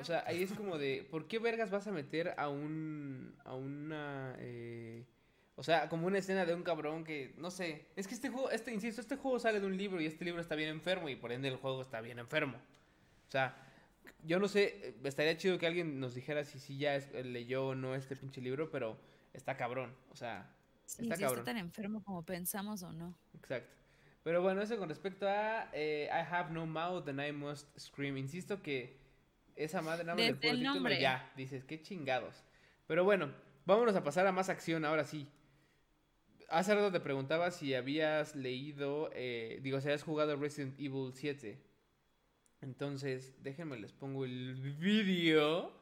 [0.00, 1.06] O sea, ahí es como de.
[1.10, 3.34] ¿Por qué vergas vas a meter a un.
[3.44, 4.36] a una.
[4.38, 5.04] eh,
[5.56, 7.34] o sea, como una escena de un cabrón que.
[7.38, 7.86] No sé.
[7.96, 8.50] Es que este juego.
[8.50, 11.16] Este, insisto, este juego sale de un libro y este libro está bien enfermo y
[11.16, 12.58] por ende el juego está bien enfermo.
[13.28, 13.56] O sea.
[14.26, 17.74] Yo no sé, estaría chido que alguien nos dijera si sí ya es- leyó o
[17.74, 18.98] no este pinche libro, pero
[19.34, 19.94] está cabrón.
[20.10, 20.50] O sea,
[20.86, 21.38] Sí, está cabrón.
[21.40, 23.16] está tan enfermo como pensamos o no.
[23.34, 23.74] Exacto.
[24.22, 28.16] Pero bueno, eso con respecto a eh, I have no mouth and I must scream.
[28.16, 28.98] Insisto que
[29.56, 31.00] esa madre nada más del Desde el título nombre.
[31.00, 32.42] ya dices, qué chingados.
[32.86, 33.30] Pero bueno,
[33.66, 35.28] vámonos a pasar a más acción ahora sí.
[36.48, 41.60] Hace rato te preguntaba si habías leído, eh, digo, si habías jugado Resident Evil 7.
[42.60, 45.72] Entonces, déjenme les pongo el vídeo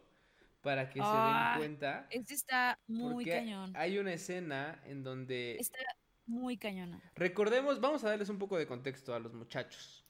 [0.63, 2.07] para que Ah, se den cuenta.
[2.11, 3.73] Este está muy cañón.
[3.77, 5.57] hay una escena en donde...
[5.59, 5.79] Está
[6.27, 7.03] muy cañona.
[7.17, 10.07] Recordemos, vamos a darles un poco de contexto a los muchachos.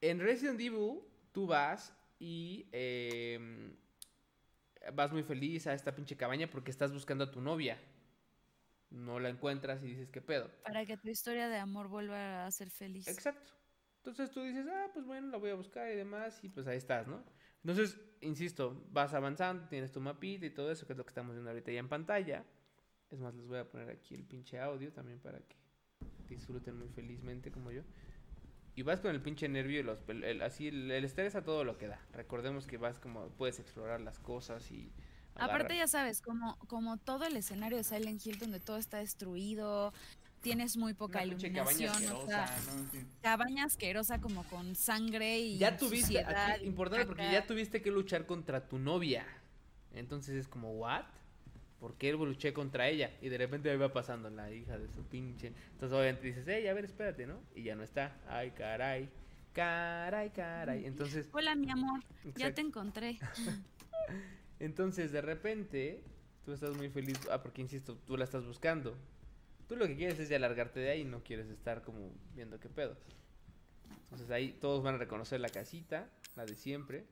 [0.00, 1.00] En Resident Evil,
[1.32, 3.74] tú vas y eh,
[4.92, 7.78] vas muy feliz a esta pinche cabaña porque estás buscando a tu novia.
[8.90, 10.50] No la encuentras y dices, ¿qué pedo?
[10.62, 13.08] Para que tu historia de amor vuelva a ser feliz.
[13.08, 13.50] Exacto.
[13.98, 16.76] Entonces tú dices, ah, pues bueno, la voy a buscar y demás, y pues ahí
[16.76, 17.24] estás, ¿no?
[17.66, 21.32] Entonces, insisto, vas avanzando, tienes tu mapita y todo eso, que es lo que estamos
[21.32, 22.44] viendo ahorita ya en pantalla.
[23.10, 25.56] Es más, les voy a poner aquí el pinche audio también para que
[26.28, 27.82] disfruten muy felizmente como yo.
[28.76, 31.42] Y vas con el pinche nervio y los, el- el- así el, el estrés a
[31.42, 31.98] todo lo que da.
[32.12, 34.92] Recordemos que vas como puedes explorar las cosas y
[35.34, 39.92] Aparte ya sabes, como, como todo el escenario de Silent Hill donde todo está destruido,
[40.40, 42.90] tienes muy poca una cabaña iluminación, o sea, asquerosa, ¿no?
[42.90, 43.06] Sí.
[43.22, 48.26] cabaña asquerosa como con sangre y Ya tuviste, aquí, importante porque ya tuviste que luchar
[48.26, 49.26] contra tu novia.
[49.92, 51.04] Entonces es como, ¿what?
[51.80, 53.12] ¿Por qué luché contra ella?
[53.20, 55.52] Y de repente me va pasando la hija de su pinche.
[55.72, 57.40] Entonces obviamente dices, hey, a ver, espérate, ¿no?
[57.54, 58.16] Y ya no está.
[58.28, 59.08] Ay, caray.
[59.52, 60.84] Caray, caray.
[60.84, 62.02] Entonces, Hola, mi amor,
[62.34, 63.18] ya te encontré.
[64.60, 66.02] entonces de repente,
[66.44, 67.18] tú estás muy feliz.
[67.30, 68.96] Ah, porque insisto, tú la estás buscando.
[69.68, 72.60] Tú lo que quieres es ya largarte de ahí y no quieres estar como viendo
[72.60, 72.96] qué pedo.
[74.04, 77.06] Entonces ahí todos van a reconocer la casita, la de siempre.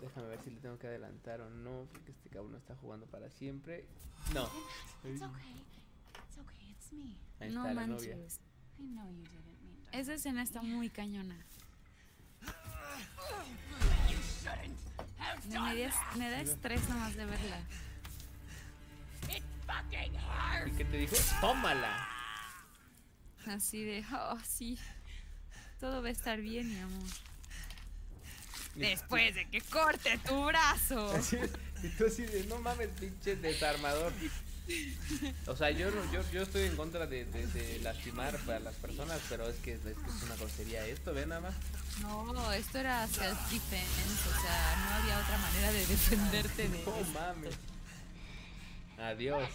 [0.00, 3.30] Déjame ver si le tengo que adelantar o no, porque este cabrón está jugando para
[3.30, 3.84] siempre.
[4.34, 4.48] No.
[5.04, 5.64] It's okay.
[6.26, 6.70] It's okay.
[6.70, 7.16] It's me.
[7.40, 8.16] Ahí no está la novia.
[9.92, 11.36] Esa escena está muy cañona.
[15.48, 17.60] Me, da- me da estrés nomás de verla.
[20.66, 21.16] ¿Y qué te dijo?
[21.40, 22.08] ¡Tómala!
[23.46, 24.78] Así de, oh, sí.
[25.80, 27.08] Todo va a estar bien, mi amor.
[28.76, 31.10] Después de que corte tu brazo.
[31.16, 31.50] Así es,
[31.82, 34.12] y tú así de, no mames, pinche desarmador.
[35.48, 38.74] O sea, yo, no- yo, yo estoy en contra de, de- de lastimar para las
[38.76, 41.54] personas, pero es que, es que es una grosería esto, ve nada más.
[42.00, 44.28] No, esto era self-defense.
[44.30, 47.54] O sea, no había otra manera de defenderte de No mames.
[48.98, 49.48] Adiós.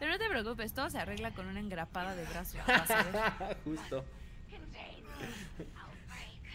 [0.00, 2.56] Pero no te preocupes, todo se arregla con una engrapada de brazo.
[3.64, 4.04] Justo.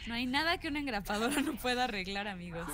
[0.07, 2.67] No hay nada que una engrapadora no pueda arreglar, amigos.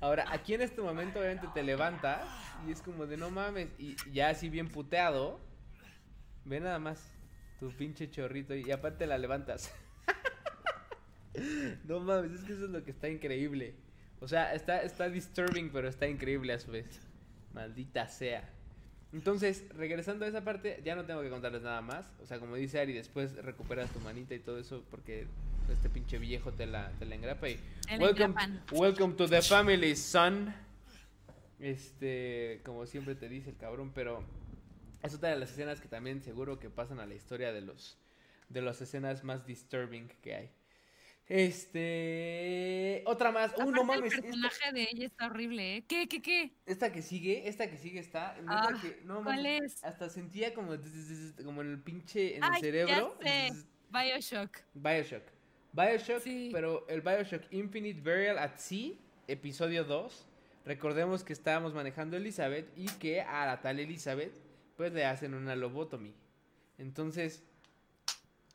[0.00, 2.22] Ahora, aquí en este momento obviamente te levantas
[2.66, 5.40] y es como de no mames, y ya así bien puteado,
[6.44, 7.10] ve nada más
[7.58, 9.74] tu pinche chorrito y aparte la levantas.
[11.84, 13.74] no mames, es que eso es lo que está increíble.
[14.20, 17.00] O sea, está, está disturbing, pero está increíble a su vez.
[17.52, 18.48] Maldita sea.
[19.12, 22.06] Entonces, regresando a esa parte, ya no tengo que contarles nada más.
[22.22, 25.26] O sea, como dice Ari, después recuperas tu manita y todo eso porque
[25.72, 27.58] este pinche viejo te la, te la engrapa y...
[27.88, 28.62] El Welcome, engrapan.
[28.72, 30.54] welcome to the family, son.
[31.58, 34.24] Este, como siempre te dice el cabrón, pero
[35.02, 37.98] es otra de las escenas que también seguro que pasan a la historia de los
[38.48, 40.50] de las escenas más disturbing que hay.
[41.30, 43.52] Este, otra más.
[43.56, 44.12] Uh, no mames.
[44.12, 45.84] El Esta, personaje de ella está horrible, ¿eh?
[45.86, 46.52] ¿Qué, qué, qué?
[46.66, 48.36] esta que sigue, esta que sigue está.
[48.48, 49.84] Ah, que, no ¿cuál mames, es?
[49.84, 50.72] Hasta sentía como,
[51.44, 53.16] como en el pinche, en el Ay, cerebro.
[53.22, 53.64] ya sé.
[53.90, 54.58] Bioshock.
[54.74, 55.22] Bioshock.
[55.72, 56.50] Bioshock, Sí.
[56.52, 58.92] pero el Bioshock Infinite Burial at Sea,
[59.28, 60.26] episodio 2.
[60.64, 64.32] Recordemos que estábamos manejando a Elizabeth y que a la tal Elizabeth,
[64.76, 66.12] pues le hacen una lobotomy.
[66.76, 67.44] Entonces,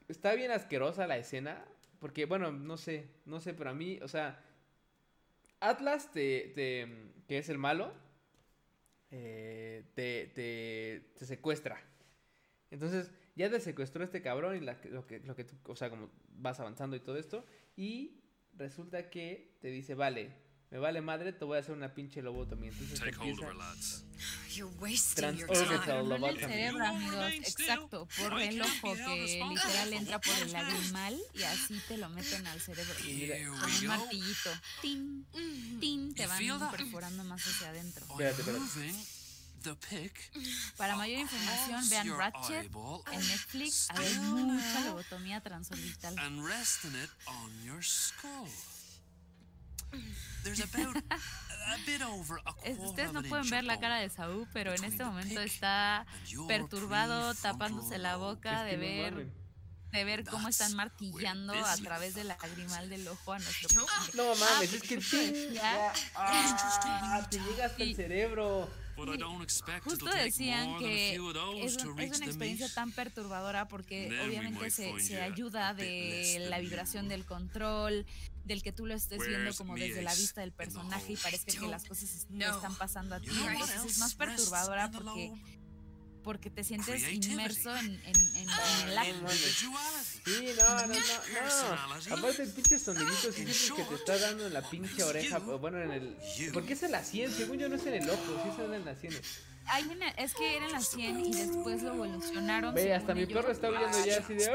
[0.08, 1.64] está bien asquerosa la escena.
[2.00, 4.44] Porque, bueno, no sé, no sé, pero a mí, o sea,
[5.60, 6.88] Atlas, te, te-
[7.28, 7.94] que es el malo,
[9.12, 11.82] eh, te, te, te secuestra.
[12.72, 15.90] Entonces, ya te secuestró este cabrón y la lo que, lo que tú, o sea,
[15.90, 17.46] como vas avanzando y todo esto.
[17.78, 18.22] Y
[18.58, 20.32] resulta que te dice, vale,
[20.72, 22.72] me vale madre, te voy a hacer una pinche lobotomía.
[22.72, 24.04] Entonces te Take hold of empieza her, lads.
[24.56, 26.30] You're wasting your Transorbital time.
[26.30, 27.32] El cerebro, amigos.
[27.34, 32.48] Exacto, por el ojo que literal entra por el lagrimal y así te lo meten
[32.48, 32.94] al cerebro.
[33.06, 34.50] Y mira, Con un martillito.
[34.82, 35.26] Tin,
[35.80, 38.06] tin, te van perforando más hacia adentro.
[38.10, 38.60] Espérate, espérate.
[38.60, 39.06] moving
[39.64, 40.32] the pick
[40.78, 43.88] Para mayor información, vean your Ratchet eyeball en Netflix.
[43.90, 46.16] Hay mucha lobotomía transorbital.
[52.78, 56.06] Ustedes no pueden ver la cara de Saúl, pero en este momento está
[56.48, 59.28] perturbado, tapándose la boca de ver,
[59.92, 63.82] de ver cómo están martillando a través del lagrimal del ojo a nuestro.
[64.14, 68.70] No mames, Ah, es que sí, decía- ya, ah, te llega hasta el cerebro.
[69.44, 71.16] Expect Justo decían que
[71.66, 77.08] es, un- es una experiencia tan perturbadora porque obviamente se, se ayuda de la vibración
[77.10, 78.06] del control,
[78.46, 81.14] del que tú lo estés viendo Where's como desde la vista del in the personaje
[81.14, 82.56] y parezca que las cosas es- No.
[82.56, 83.28] están pasando a ti.
[83.28, 85.34] You know what Entonces es else más perturbadora porque,
[86.24, 87.32] porque te sientes Creativity.
[87.32, 87.96] inmerso en, en-
[88.36, 89.10] en- en el acto.
[89.12, 90.22] Individuality.
[90.26, 92.18] Sí, no, no, no, no.
[92.18, 95.82] Aparte el pinche sonidito es el que te está dando en la pinche oreja, bueno,
[95.82, 96.18] en el...
[96.54, 97.32] ¿Por qué es en la sien?
[97.32, 99.14] Según yo no es en el ojo, sí es en la sien.
[99.68, 102.76] Hay una- es que eran las 100 y después lo evolucionaron.
[102.76, 103.34] Ve, hasta mi ellos.
[103.34, 104.52] perro está huyendo ya así de...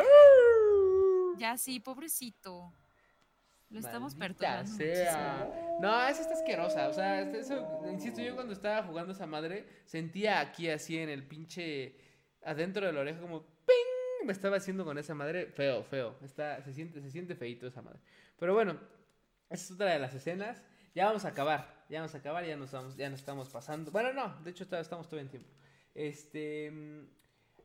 [1.38, 2.72] Ya sí, pobrecito.
[3.70, 4.70] Lo estamos perturbando.
[4.70, 5.78] sea.
[5.80, 6.88] No, esa está asquerosa.
[6.88, 11.26] O sea, eso, insisto, yo cuando estaba jugando esa madre, sentía aquí así en el
[11.26, 11.94] pinche.
[12.42, 14.26] adentro de la oreja como ¡ping!
[14.26, 15.46] Me estaba haciendo con esa madre.
[15.46, 16.16] Feo, feo.
[16.22, 18.00] Está, se, siente, se siente feito esa madre.
[18.38, 18.72] Pero bueno,
[19.48, 20.62] esa es otra de las escenas.
[20.94, 21.84] Ya vamos a acabar.
[21.88, 23.90] Ya vamos a acabar, ya nos, vamos, ya nos estamos pasando.
[23.90, 25.48] Bueno, no, de hecho estamos todo en tiempo.
[25.94, 26.70] Este.
[26.70, 27.20] mm,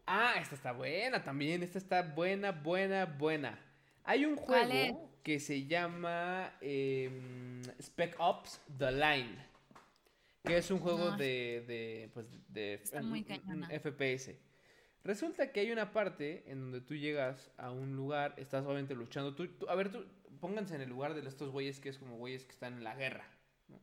[0.07, 1.63] Ah, esta está buena también.
[1.63, 3.59] Esta está buena, buena, buena.
[4.03, 9.35] Hay un ¿Cuál juego que se llama em, Spec Ops The Line.
[10.43, 11.17] Que es un juego No.
[11.17, 12.77] de, de, pues, de.
[13.81, 14.37] FPS.
[15.03, 19.33] Resulta que hay una parte en donde tú llegas a un lugar, estás obviamente luchando.
[19.33, 20.05] Tú, tú- a ver, tú,
[20.39, 22.93] pónganse en el lugar de estos güeyes que es como güeyes que están en la
[22.95, 23.25] guerra.
[23.67, 23.79] ¿no?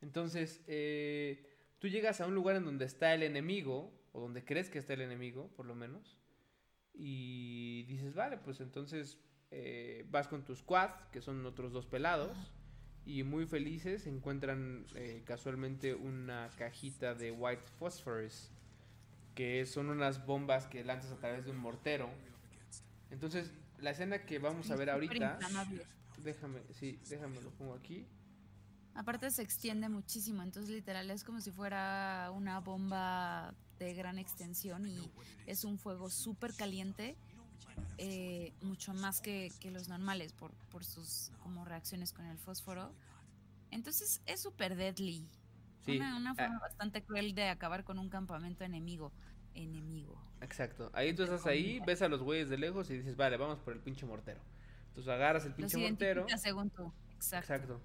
[0.00, 1.44] Entonces, eh,
[1.80, 4.94] tú llegas a un lugar en donde está el enemigo, o donde crees que está
[4.94, 6.16] el enemigo, por lo menos,
[6.94, 9.18] y dices, vale, pues entonces
[9.54, 12.36] eh, vas con tu squad, que son otros dos pelados,
[13.04, 18.48] y muy felices encuentran eh, casualmente una cajita de white phosphorus,
[19.34, 22.08] que son unas bombas que lanzas a través de un mortero.
[23.10, 25.38] Entonces, la escena que vamos a ver ahorita,
[26.24, 28.06] déjame, sí, déjame lo pongo aquí.
[28.94, 34.86] Aparte se extiende muchísimo, entonces literal es como si fuera una bomba de gran extensión
[34.86, 35.10] y
[35.46, 37.16] es un fuego súper caliente,
[37.98, 42.92] eh, mucho más que, que los normales por, por sus como reacciones con el fósforo.
[43.70, 45.26] Entonces es súper deadly.
[45.84, 46.34] Sí, Una, una ah.
[46.34, 49.12] forma bastante cruel de acabar con un campamento enemigo.
[49.54, 50.16] Enemigo.
[50.40, 50.90] Exacto.
[50.94, 53.72] Ahí tú estás ahí, ves a los güeyes de lejos y dices, vale, vamos por
[53.74, 54.40] el pinche mortero.
[54.88, 56.20] Entonces agarras el Los pinche mortero.
[56.22, 56.92] identifica según tú.
[57.14, 57.54] Exacto.
[57.54, 57.80] Exacto.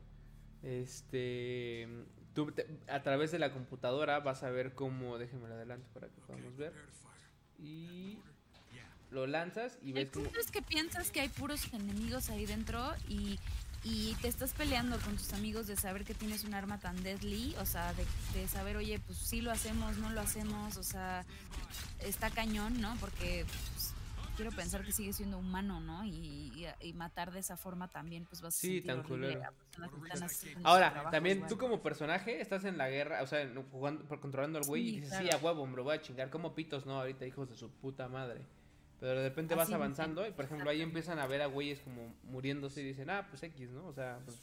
[0.63, 1.87] Este,
[2.33, 6.21] tú te- a través de la computadora vas a ver cómo, déjenme adelante para que
[6.21, 6.73] podamos ver.
[7.59, 8.19] Y
[9.11, 12.93] lo lanzas y El ves como es que piensas que hay puros enemigos ahí dentro
[13.07, 13.39] y,
[13.83, 17.55] y te estás peleando con tus amigos de saber que tienes un arma tan deadly,
[17.59, 21.25] o sea, de, de saber, oye, pues sí lo hacemos, no lo hacemos, o sea,
[21.99, 22.95] está cañón, ¿no?
[22.99, 23.93] Porque pues,
[24.35, 26.03] quiero pensar que sigue siendo humano, ¿no?
[26.05, 29.39] Y, y- y matar de esa forma también, pues vas a Sí, sentir tan horrible
[30.63, 31.49] Ahora, trabajo también igual.
[31.49, 34.89] tú como personaje estás en la guerra, o sea, jugando, por- controlando al güey y
[34.95, 37.49] Sí, dices, sí, a huevo, me lo voy a chingar, como pitos, no, ahorita hijos
[37.49, 38.41] de su puta madre.
[38.99, 41.79] Pero de repente vas Así avanzando y, por ejemplo, ahí empiezan a ver a güeyes
[41.81, 43.85] como muriéndose y dicen, ah, pues X, ¿no?
[43.85, 44.37] O sea, pues,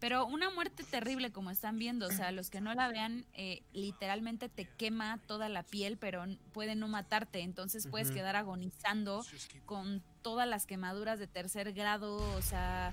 [0.00, 3.62] Pero una muerte terrible como están viendo, o sea, los que no la vean, eh,
[3.72, 9.24] literalmente te quema toda la piel, pero puede no matarte, entonces puedes quedar agonizando
[9.64, 12.92] con todas las quemaduras de tercer grado, o sea,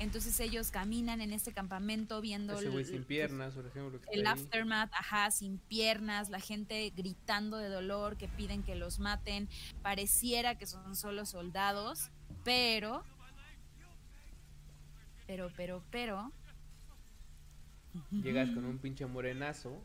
[0.00, 4.00] entonces ellos caminan en este campamento viendo ese güey el- sin piernas, por ejemplo.
[4.00, 8.98] que el aftermath, ajá, sin piernas, la gente gritando de dolor, que piden que los
[8.98, 9.48] maten,
[9.82, 12.10] pareciera que son solo soldados,
[12.44, 13.04] pero,
[15.26, 16.32] pero, pero, pero,
[18.10, 19.82] Llegas con un pinche morenazo.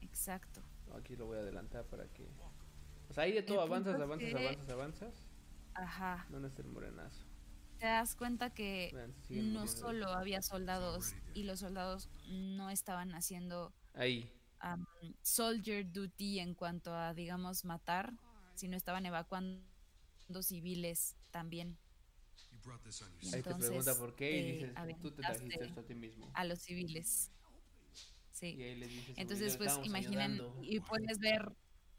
[0.00, 0.60] exacto.
[0.98, 2.26] Aquí lo voy a adelantar para que.
[3.10, 5.14] O sea, ahí de todo avanzas, avanzas, que- avanzas, avanzas.
[5.74, 7.24] Ajá, ¿Dónde está el morenazo?
[7.78, 8.92] Te das cuenta que
[9.28, 14.30] no solo había soldados y los soldados no estaban haciendo Ahí.
[14.60, 14.84] am,
[15.22, 18.12] soldier duty en cuanto a, digamos, matar,
[18.54, 19.64] sino estaban evacuando
[20.42, 21.78] civiles también
[23.32, 24.70] Ahí te pregunta Entonces, por qué y dices,
[25.00, 26.26] tú te trajiste esto a ti mismo.
[26.34, 27.30] a los civiles.
[28.32, 28.58] Sí.
[29.16, 30.62] Entonces, pues imaginen ayudando".
[30.62, 31.52] y puedes ver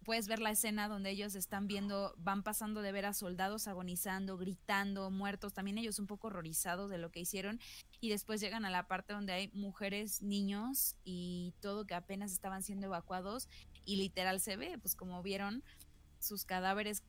[0.10, 4.39] puedes ver la escena donde ellos están viendo, van pasando de ver a soldados agonizando,
[4.39, 7.60] gritando, muertos, también ellos un poco horrorizados de lo que hicieron
[8.01, 12.64] y después llegan a la parte donde hay mujeres, niños y todo que apenas estaban
[12.64, 13.49] siendo evacuados
[13.86, 15.64] y literal se ve, pues como vieron
[16.18, 17.03] sus cadáveres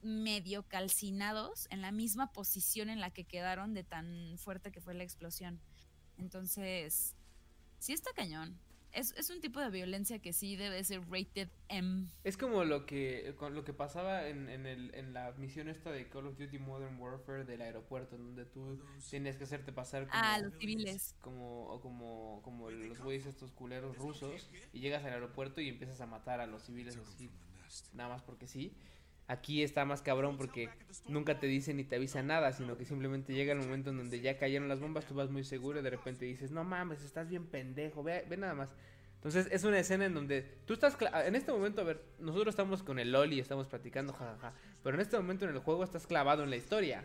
[0.00, 4.94] medio calcinados en la misma posición en la que quedaron de tan fuerte que fue
[4.94, 5.60] la explosión.
[6.16, 7.16] Entonces,
[7.80, 8.56] sí está cañón.
[8.96, 12.06] Es, es un tipo de violencia que sí debe ser rated M.
[12.24, 16.08] Es como lo que lo que pasaba en, en, el, en la misión esta de
[16.08, 18.80] Call of Duty Modern Warfare del aeropuerto, en donde tú
[19.10, 21.14] tenías que hacerte pasar como, Ah, los civiles.
[21.20, 26.00] como, o como, como los güeyes estos culeros rusos, y llegas al aeropuerto y empiezas
[26.00, 27.30] a matar a los civiles así,
[27.92, 28.72] nada más porque sí.
[29.28, 30.68] Aquí está más cabrón porque
[31.08, 34.20] nunca te dicen ni te avisan nada, sino que simplemente llega el momento en donde
[34.20, 37.28] ya cayeron las bombas, tú vas muy seguro y de repente dices, no mames, estás
[37.28, 38.70] bien pendejo, ve, ve nada más.
[39.16, 42.84] Entonces es una escena en donde tú estás, en este momento, a ver, nosotros estamos
[42.84, 44.52] con el Loli, estamos platicando, jajaja,
[44.84, 47.04] pero en este momento en el juego estás clavado en la historia.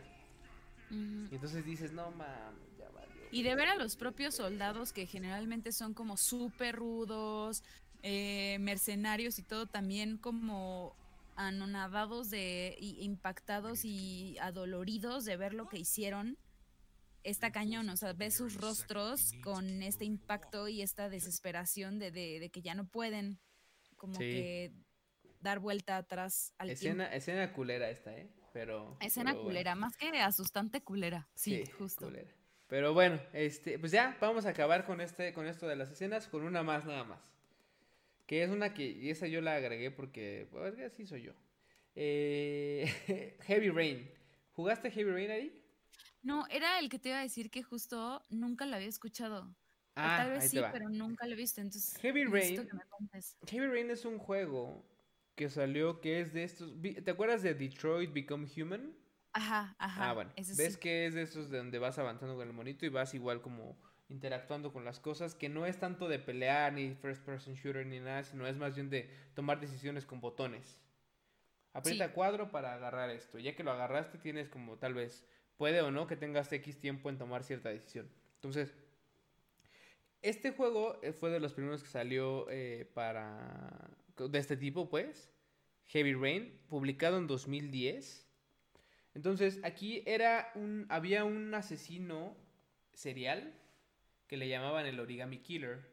[0.91, 3.23] Y entonces dices, no mames, ya valió.
[3.31, 7.63] Y de ver a los propios soldados que generalmente son como súper rudos,
[8.03, 10.95] eh, mercenarios y todo también como
[11.47, 16.37] anonadados de y impactados y adoloridos de ver lo que hicieron
[17.23, 22.39] está cañón, o sea, ves sus rostros con este impacto y esta desesperación de, de-
[22.39, 23.39] de que ya no pueden
[23.95, 24.19] como Sí.
[24.21, 24.73] que
[25.39, 27.17] dar vuelta atrás al Escena, tiempo.
[27.17, 28.29] escena culera esta, ¿eh?
[28.53, 28.97] Pero.
[28.99, 29.49] Escena pero bueno.
[29.49, 31.29] culera, más que asustante culera.
[31.35, 32.05] Sí, justo.
[32.05, 32.31] culera.
[32.67, 36.27] Pero bueno, este, pues ya, vamos a acabar con este, con esto de las escenas,
[36.27, 37.19] con una más nada más.
[38.31, 41.33] Que es una que, y esa yo la agregué porque, pues así soy yo.
[41.95, 42.85] Eh,
[43.41, 44.09] Heavy Rain.
[44.53, 45.61] ¿Jugaste Heavy Rain ahí?
[46.23, 49.49] No, era el que te iba a decir que justo nunca lo había escuchado.
[49.49, 49.55] O
[49.97, 51.59] Ah, tal vez sí, pero nunca lo he visto.
[51.59, 52.55] Entonces, Heavy Rain.
[52.55, 53.19] que me.
[53.49, 54.89] Heavy Rain es un juego
[55.35, 56.73] que salió que es de estos.
[56.81, 58.95] ¿Te acuerdas de Detroit Become Human?
[59.33, 60.09] Ajá, ajá.
[60.09, 60.31] Ah, bueno.
[60.37, 60.79] ¿Ves sí.
[60.79, 63.77] que es de esos de donde vas avanzando con el monito y vas igual como
[64.11, 65.33] interactuando con las cosas?
[65.33, 68.75] Que no es tanto de pelear ni first person shooter ni nada, sino es más
[68.75, 70.79] bien de tomar decisiones con botones.
[71.73, 72.13] Aprieta Sí.
[72.13, 73.39] cuadro para agarrar esto.
[73.39, 75.25] Ya que lo agarraste, tienes como tal vez,
[75.57, 78.09] puede o no que tengas X tiempo en tomar cierta decisión.
[78.35, 78.75] Entonces,
[80.21, 83.89] este juego eh, fue de los primeros que salió eh, para.
[84.17, 85.29] de este tipo, pues.
[85.87, 88.27] Heavy Rain, publicado en 2010.
[89.13, 90.85] Entonces, aquí era un.
[90.89, 92.35] había un asesino
[92.93, 93.53] serial
[94.31, 95.91] que le llamaban el Origami Killer.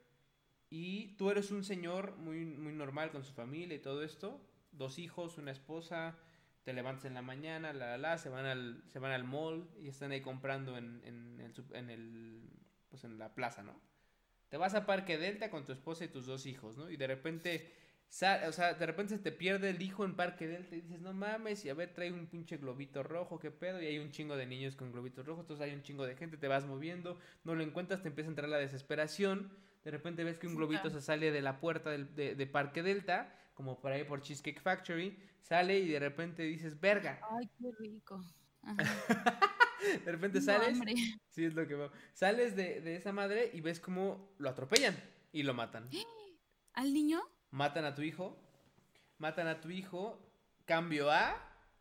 [0.70, 4.40] Y tú eres un señor muy, muy normal con su familia y todo esto.
[4.70, 6.16] Dos hijos, una esposa.
[6.62, 9.68] Te levantas en la mañana, la, la, la, se van al, se van al mall
[9.82, 12.48] y están ahí comprando en, en el, en el,
[12.88, 13.80] pues en la plaza, ¿no?
[14.50, 16.90] Te vas a Parque Delta con tu esposa y tus dos hijos, ¿no?
[16.90, 17.74] Y de repente,
[18.10, 21.12] o sea, de repente se te pierde el hijo en Parque Delta y dices, no
[21.12, 24.36] mames, y a ver, trae un pinche globito rojo, qué pedo, y hay un chingo
[24.36, 27.54] de niños con globitos rojos, entonces hay un chingo de gente, te vas moviendo, no
[27.54, 29.50] lo encuentras, te empieza a entrar la desesperación,
[29.84, 32.82] de repente ves que un globito se sale de la puerta del- de, de Parque
[32.82, 37.70] Delta, como por ahí por Cheesecake Factory, sale y de repente dices, verga, Ay, qué
[37.78, 38.24] rico.
[38.62, 38.76] Ajá.
[40.04, 40.94] de repente sales, hambre.
[41.30, 44.96] sí es lo que veo, sales de, de esa madre y ves cómo lo atropellan
[45.32, 45.88] y lo matan.
[46.72, 47.20] ¿Al niño?
[47.50, 48.36] Matan a tu hijo,
[49.18, 50.18] matan a tu hijo,
[50.64, 51.36] cambio A,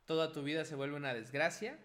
[0.05, 1.78] toda tu vida se vuelve una desgracia,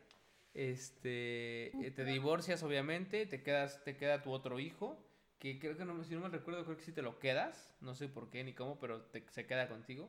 [0.55, 5.03] este, eh, te divorcias obviamente, te quedas, te queda tu otro hijo,
[5.39, 7.95] que creo que no, si no me recuerdo, creo que sí te lo quedas, no
[7.95, 10.09] sé por qué ni cómo, pero te- se queda contigo.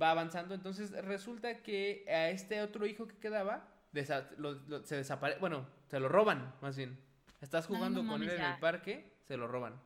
[0.00, 4.96] Va avanzando, entonces resulta que a este otro hijo que quedaba, desa- lo- lo- se
[4.96, 6.98] desaparece, bueno, se lo roban, más bien.
[7.40, 9.80] Estás jugando no con él en el parque, se lo roban.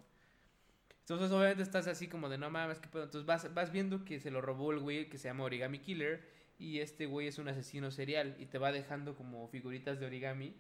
[1.05, 3.05] Entonces, obviamente estás así como de no mames, qué pedo.
[3.05, 6.27] Entonces vas, vas viendo que se lo robó el güey que se llama Origami Killer.
[6.59, 8.37] Y este güey es un asesino serial.
[8.39, 10.55] Y te va dejando como figuritas de origami.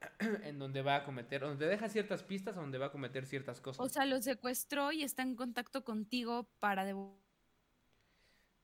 [0.44, 1.40] en donde va a cometer.
[1.40, 3.84] Donde deja ciertas pistas donde va a cometer ciertas cosas.
[3.84, 7.24] O sea, lo secuestró y está en contacto contigo para devolverte.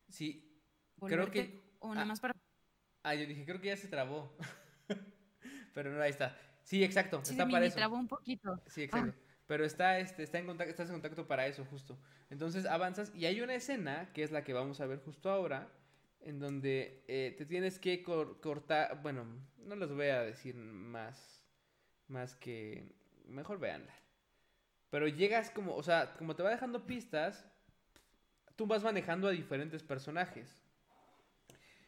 [0.08, 0.50] sí.
[1.06, 1.74] Creo que.
[1.80, 2.34] O nada ah, más para.
[3.02, 4.34] Ah, yo dije, creo que ya se trabó.
[5.74, 6.38] Pero no, ahí está.
[6.62, 7.20] Sí, exacto.
[7.24, 7.76] Sí, está para eso.
[7.76, 8.62] trabó un poquito.
[8.66, 9.14] Sí, exacto.
[9.46, 11.98] Pero está, este, está en contacto, estás en contacto para eso, justo.
[12.30, 15.68] Entonces avanzas y hay una escena, que es la que vamos a ver justo ahora,
[16.20, 19.26] en donde eh, te tienes que cor- cortar, bueno,
[19.58, 21.44] no les voy a decir más,
[22.08, 22.94] más que,
[23.26, 23.94] mejor véanla.
[24.90, 27.44] Pero llegas como, o sea, como te va dejando pistas,
[28.56, 30.62] tú vas manejando a diferentes personajes.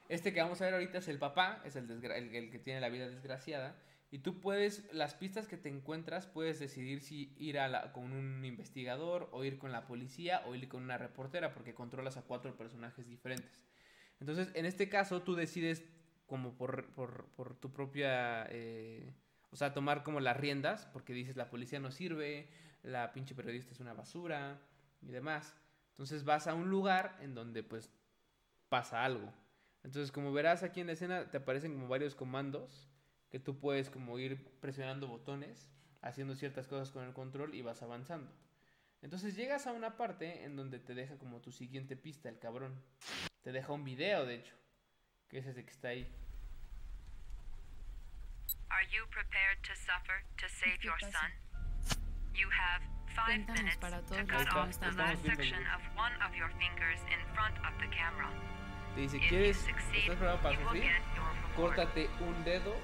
[0.09, 2.81] Este que vamos a ver ahorita es el papá, es el, el- el que tiene
[2.81, 3.77] la vida desgraciada.
[4.11, 7.59] Y tú puedes, las pistas que te encuentras, puedes decidir si ir
[7.93, 12.17] con un investigador, o ir con la policía, o ir con una reportera, porque controlas
[12.17, 13.61] a cuatro personajes diferentes.
[14.21, 15.85] Entonces, en este caso, tú decides
[16.27, 18.47] como por, por, por tu propia...
[18.51, 19.13] eh,
[19.51, 22.49] o sea, tomar como las riendas, porque dices la policía no sirve,
[22.83, 24.61] la pinche periodista es una basura
[25.01, 25.57] y demás.
[25.91, 27.91] Entonces vas a un lugar en donde pues
[28.69, 29.33] pasa algo.
[29.83, 32.89] Entonces, como verás aquí en la escena, te aparecen como varios comandos
[33.31, 35.69] que tú puedes como ir presionando botones,
[36.03, 38.33] haciendo ciertas cosas con el control y vas avanzando.
[39.03, 42.83] Entonces llegas a una parte en donde te deja como tu siguiente pista, el cabrón.
[43.43, 44.55] Te deja un video, de hecho,
[45.29, 46.11] que es ese que está ahí.
[48.69, 51.31] Are you prepared to suffer to save ¿Qué your son?
[52.35, 52.83] You have
[53.15, 56.51] five minutes para to todos cut off no the last section of one of your
[56.59, 58.29] fingers in front of the camera.
[58.95, 59.67] Te dice, ¿quieres?
[59.69, 60.91] ¿Estás preparado para sufrir?
[61.55, 62.75] Córtate un dedo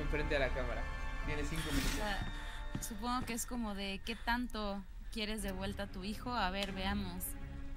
[0.00, 0.82] enfrente a la cámara.
[1.26, 1.94] Tienes cinco minutos.
[1.96, 2.32] sea,
[2.80, 4.82] supongo que es como de qué tanto
[5.12, 6.32] quieres de vuelta a tu hijo.
[6.32, 7.24] A ver, veamos.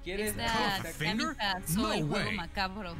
[0.04, 0.30] ¿Quieres?
[0.36, 0.82] Esta.
[0.94, 1.16] Finger?
[1.16, 2.36] dinámica No soy juego way.
[2.36, 2.94] macabro.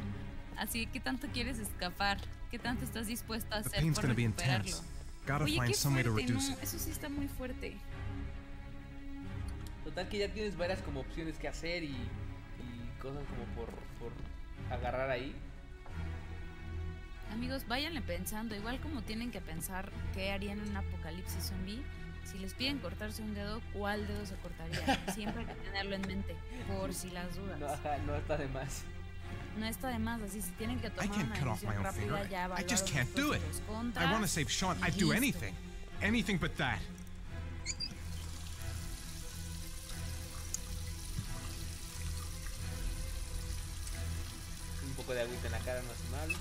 [0.57, 2.19] Así que qué tanto quieres escapar,
[2.51, 4.77] qué tanto estás dispuesto a hacer por recuperarlo.
[5.41, 7.77] Oye, find qué some way to fuerte, reduce no, eso sí está muy fuerte.
[9.83, 13.69] Total que ya tienes varias como opciones que hacer y, y cosas como por,
[13.99, 14.11] por
[14.69, 15.35] agarrar ahí.
[17.31, 21.81] Amigos, váyanle pensando, igual como tienen que pensar qué harían en un apocalipsis zombie.
[22.25, 24.99] Si les piden cortarse un dedo, ¿cuál dedo se cortaría?
[25.13, 26.35] Siempre hay que tenerlo en mente,
[26.67, 27.59] por si las dudas.
[27.59, 27.67] No,
[28.05, 28.83] no está de más.
[29.57, 31.69] No está de más, así si tienen que I tomar can't una cut off my
[31.69, 32.29] decisión own rápida, finger.
[32.29, 33.41] ya I just can't do it.
[33.97, 34.77] I want to save Sean.
[34.83, 35.53] I'd do anything.
[36.01, 36.79] Anything but that.
[44.85, 46.39] Un poco de agüita en la cara no hace mal.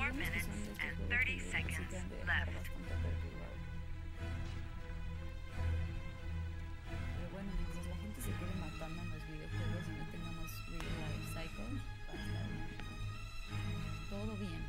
[0.00, 0.48] Four minutes
[0.80, 2.52] and juego 30 que seconds left.
[2.56, 3.56] bastante perturbado.
[6.88, 10.88] Pero bueno, mientras la gente se quede matando en los videojuegos y no tengamos real
[11.04, 11.72] life cycle,
[12.08, 12.70] va a estar bien.
[14.08, 14.60] Todo bien.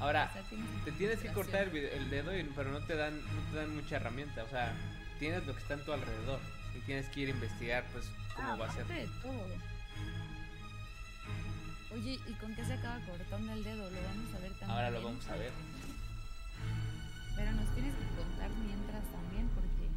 [0.00, 3.14] Ahora, O sea, tienes te tienes que cortar el, dedo, y- pero no te dan
[3.22, 4.42] no te dan mucha herramienta.
[4.42, 4.74] O sea,
[5.20, 6.40] tienes lo que está en tu alrededor
[6.76, 8.82] y tienes que ir a investigar, pues, cómo Ah, va a ser.
[8.82, 9.71] aparte de todo.
[11.94, 13.90] Oye, ¿y con qué se acaba cortando el dedo?
[13.90, 14.70] Lo vamos a ver también.
[14.70, 15.50] Ahora lo vamos a ver.
[17.36, 19.88] Pero nos tienes que contar mientras también, porque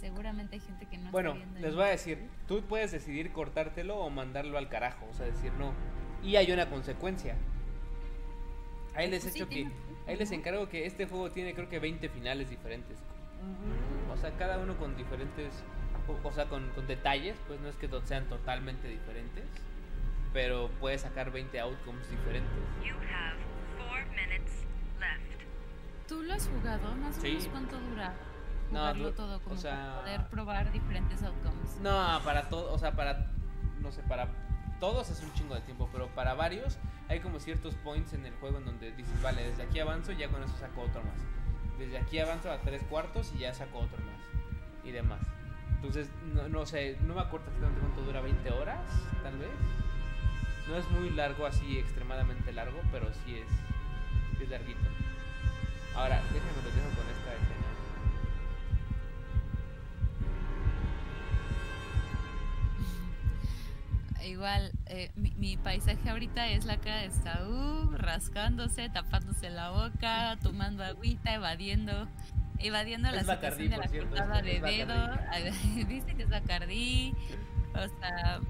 [0.00, 1.60] seguramente hay gente que no Bueno, está viendo.
[1.60, 5.52] les voy a decir, tú puedes decidir cortártelo o mandarlo al carajo, o sea, decir
[5.54, 5.72] no.
[6.22, 7.36] Y hay una consecuencia.
[8.94, 9.72] Ahí les Pues sí, que, tiene-
[10.08, 12.98] ahí les encargo que este juego tiene creo que 20 finales diferentes.
[14.12, 15.54] O sea, cada uno con diferentes,
[16.08, 19.44] o, o sea, con, con detalles, pues no es que sean totalmente diferentes,
[20.32, 22.50] pero puedes sacar 20 outcomes diferentes.
[22.84, 23.36] You have
[23.78, 24.64] four minutes
[24.98, 25.42] left.
[26.08, 26.94] ¿Tú lo has jugado?
[26.96, 27.28] Más o Sí.
[27.28, 28.14] menos cuánto dura
[28.70, 31.76] No, jugarlo todo, o como sea- para poder probar diferentes outcomes.
[31.80, 33.26] No, para todo, o sea, para,
[33.80, 34.28] no sé, para
[34.78, 36.78] todos es un chingo de tiempo, pero para varios
[37.08, 40.16] hay como ciertos points en el juego en donde dices, vale, desde aquí avanzo y
[40.16, 41.20] ya con eso saco otro más.
[41.78, 44.20] Desde aquí avanzo a tres cuartos y ya saco otro más.
[44.84, 45.20] Y demás.
[45.76, 48.78] Entonces, no, no sé, no me acuerdo exactamente cuánto dura, 20 horas,
[49.22, 49.48] tal vez.
[50.70, 53.48] No es muy largo, así extremadamente largo, pero sí es,
[54.38, 54.78] sí es larguito.
[55.96, 57.66] Ahora, déjenme lo dejo con esta escena.
[64.24, 70.38] Igual, eh, mi, mi paisaje ahorita es la cara de Saúl, rascándose, tapándose la boca,
[70.40, 72.06] tomando agüita, evadiendo,
[72.60, 75.18] evadiendo Es la Bacardí, situación de la cierto, cortada de dedo.
[75.88, 77.14] Dice que es Bacardí.
[77.74, 78.40] O sea,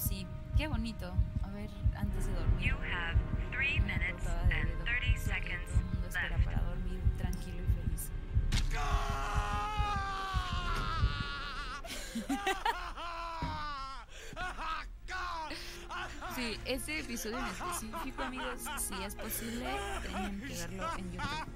[0.00, 0.26] sí,
[0.56, 1.12] qué bonito.
[1.42, 2.68] A ver, antes de dormir.
[2.68, 3.16] You have
[3.52, 6.44] three minutes cortada de and dedo, 30 porque seconds Todo el mundo espera left.
[6.44, 8.10] para dormir tranquilo y feliz.
[16.34, 19.66] Sí, ese episodio en específico, amigos, si es posible,
[20.06, 21.46] tienen que verlo en YouTube.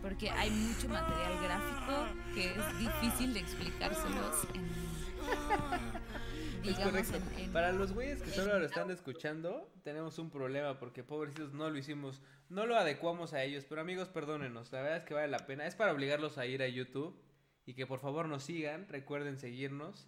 [0.00, 4.68] Porque hay mucho material gráfico que es difícil de explicárselos en.
[6.62, 7.16] Es Digamos, correcto.
[7.36, 11.52] en, en- Para los güeyes que solo lo están escuchando, tenemos un problema porque pobrecitos
[11.52, 15.14] no lo hicimos, no lo adecuamos a ellos, pero amigos, perdónenos, la verdad es que
[15.14, 17.20] vale la pena, es para obligarlos a ir a YouTube
[17.66, 20.06] y que por favor nos sigan, recuerden seguirnos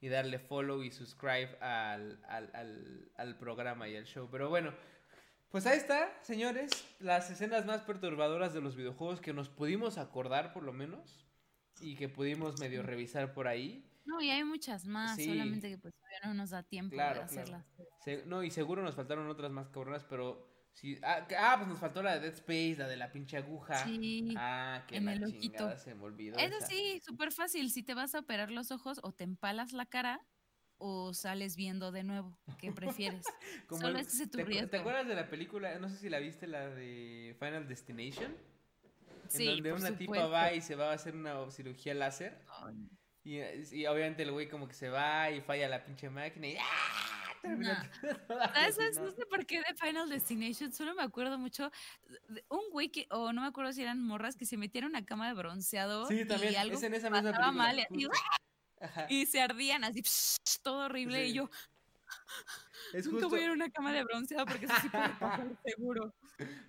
[0.00, 4.72] y darle follow y subscribe al, al, al, al programa y al show, pero bueno.
[5.48, 10.52] Pues ahí está, señores, las escenas más perturbadoras de los videojuegos que nos pudimos acordar
[10.52, 11.24] por lo menos
[11.80, 13.88] y que pudimos medio revisar por ahí.
[14.06, 15.26] No, y hay muchas más, Sí.
[15.26, 17.40] solamente que pues todavía no nos da tiempo Claro, de claro.
[17.42, 17.66] hacerlas.
[18.04, 20.98] Se- no, y seguro nos faltaron otras más cabronas, pero sí.
[21.02, 23.84] Ah, que- ah, pues nos faltó la de Dead Space, la de la pinche aguja.
[23.84, 25.40] Sí, Ah, que en la el ojito.
[25.40, 26.38] chingada se me olvidó.
[26.38, 26.66] Eso esa.
[26.66, 27.70] sí, súper fácil.
[27.70, 30.20] Si te vas a operar los ojos, o te empalas la cara,
[30.78, 32.38] o sales viendo de nuevo.
[32.58, 33.24] ¿Qué prefieres?
[33.68, 34.68] Como Solo el- ese es tu ¿te, riesgo.
[34.68, 35.78] ¿Te acuerdas de la película?
[35.78, 38.30] No sé si la viste, la de Final Destination.
[39.24, 40.12] En Sí, donde por una supuesto.
[40.12, 42.38] tipa va y se va a hacer una cirugía láser.
[42.62, 42.88] Ay,
[43.26, 43.40] Y,
[43.72, 47.34] y obviamente el güey como que se va y falla la pinche máquina y ¡ah!
[47.42, 47.90] Termina
[48.28, 48.76] toda ¿Sabes?
[48.76, 49.00] cocinada.
[49.00, 51.72] No sé por qué de Final Destination, solo me acuerdo mucho
[52.28, 54.98] de un güey que, o no me acuerdo si eran morras, que se metieron a
[54.98, 57.50] una cama de bronceado Sí, también, y algo es en esa misma película.
[57.50, 57.86] mal
[59.08, 60.04] y, se ardían así,
[60.62, 61.24] todo horrible.
[61.24, 61.30] Sí.
[61.30, 61.50] Y yo,
[62.92, 65.08] Es nunca justo, voy a ir a una cama de bronceado porque eso sí puede
[65.08, 66.14] pasar seguro.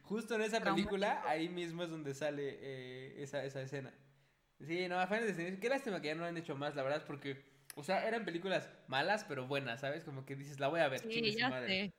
[0.01, 3.93] Justo en esa película, ahí mismo es donde sale eh, esa, esa escena.
[4.59, 7.43] Sí, no, Final Destination, qué lástima que ya no han hecho más, la verdad, porque,
[7.75, 10.03] o sea, eran películas malas, pero buenas, ¿sabes?
[10.03, 11.67] Como que dices, la voy a ver, Sí, ya madre.
[11.67, 11.93] sé.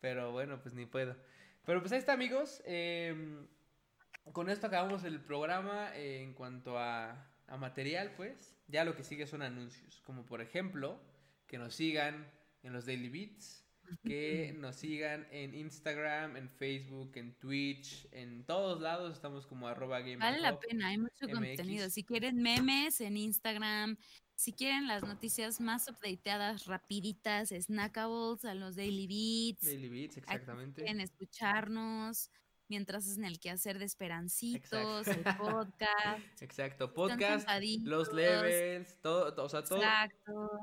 [0.00, 1.16] Pero bueno, pues ni puedo.
[1.64, 2.62] Pero pues ahí está, amigos.
[2.66, 3.46] em,
[4.32, 8.54] con esto acabamos el programa eh, en cuanto a, a material, pues.
[8.68, 10.00] Ya lo que sigue son anuncios.
[10.02, 11.00] Como por ejemplo,
[11.46, 12.30] que nos sigan
[12.62, 13.64] en los Daily Beats.
[14.04, 20.00] Que nos sigan en Instagram, en Facebook, en Twitch, en todos lados estamos como arroba
[20.00, 21.32] Vale la pena, hay mucho MX.
[21.34, 21.90] contenido.
[21.90, 23.96] Si quieren memes en Instagram,
[24.34, 29.66] si quieren las noticias más updateadas, rapiditas, snackables, a los Daily Beats.
[29.66, 30.82] Daily Beats, exactamente.
[30.82, 32.30] quieren escucharnos
[32.68, 35.30] mientras hacen el quehacer de Esperancitos, Exacto.
[35.30, 35.36] el
[35.72, 36.42] podcast.
[36.42, 37.48] Exacto, podcast,
[37.82, 39.80] los levels, todo, todo, o sea, todo,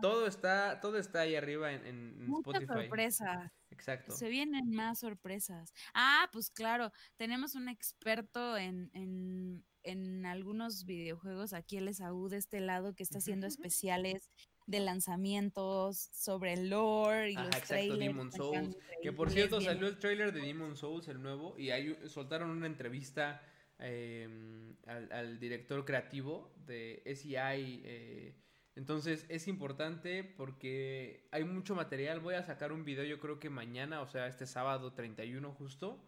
[0.02, 2.82] todo está, todo está ahí arriba en, en- en Muchas Spotify.
[2.88, 3.52] sorpresas.
[3.72, 4.16] Exacto.
[4.16, 5.74] Se vienen más sorpresas.
[5.94, 12.38] Ah, pues claro, tenemos un experto en, en, en algunos videojuegos aquí, el Esaú de
[12.38, 14.32] este lado, que está haciendo especiales
[14.68, 18.00] de lanzamientos sobre el lore y Ajá, los exacto, trailers.
[18.00, 18.78] Demon Souls.
[19.02, 22.50] Que por cierto bien- salió el trailer de Demon Souls, el nuevo, y ahí soltaron
[22.50, 23.42] una entrevista
[23.80, 27.82] eh, al, al director creativo de SEI.
[27.86, 28.36] eh,
[28.78, 32.20] entonces es importante porque hay mucho material.
[32.20, 36.04] Voy a sacar un video yo creo que mañana, o sea, este sábado 31 justo,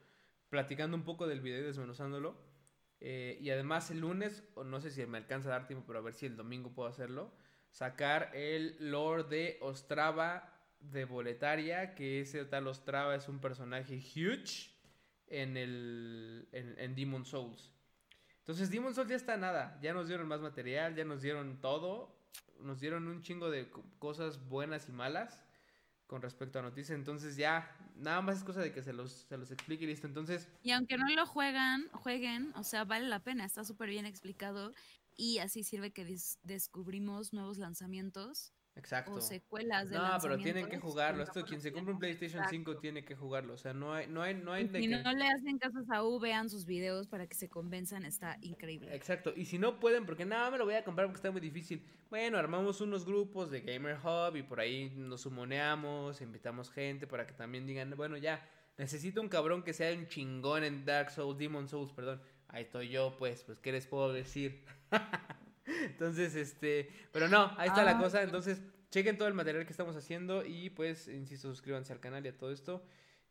[0.49, 2.35] platicando un poco del video y desmenuzándolo.
[2.99, 5.99] Eh, y además el lunes, o no sé si me alcanza a dar tiempo, pero
[5.99, 7.31] a ver si el domingo puedo hacerlo,
[7.77, 14.71] sacar el lore de Ostrava de Boletaria, que ese tal Ostrava es un personaje huge
[15.27, 17.71] en el en, Demon Souls.
[18.39, 22.17] Entonces Demon Souls ya está nada, ya nos dieron más material, ya nos dieron todo,
[22.61, 25.45] nos dieron un chingo de co- cosas buenas y malas
[26.07, 29.37] con respecto a noticias, entonces ya nada más es cosa de que se los, se
[29.37, 30.07] los explique y listo.
[30.07, 34.05] Entonces, Y aunque no lo juegan, jueguen, o sea, vale la pena, está súper bien
[34.07, 34.73] explicado
[35.17, 39.13] y así sirve que des- descubrimos nuevos lanzamientos exacto.
[39.13, 41.23] o secuelas de No, pero tienen que jugarlo.
[41.23, 41.99] Esto quien se compra un.
[41.99, 43.53] PlayStation 5 tiene que jugarlo.
[43.55, 45.79] O sea, no hay, no hay, no hay de si que- no le hacen caso
[45.79, 48.95] a Saúl, vean sus videos para que se convenzan, está increíble.
[48.95, 49.33] Exacto.
[49.35, 51.83] Y si no pueden, porque nada, me lo voy a comprar porque está muy difícil.
[52.11, 57.25] Bueno, armamos unos grupos de Gamer Hub y por ahí nos sumoneamos, invitamos gente para
[57.25, 61.37] que también digan, bueno, ya, necesito un cabrón que sea un chingón en Dark Souls,
[61.39, 62.21] Demon Souls, perdón.
[62.49, 64.63] Ahí estoy yo, pues, pues, ¿qué les puedo decir?
[65.65, 67.99] Entonces, este, pero no, ahí está la Ah.
[67.99, 68.21] cosa.
[68.23, 72.29] Entonces, chequen todo el material que estamos haciendo y pues, insisto, suscríbanse al canal y
[72.29, 72.83] a todo esto.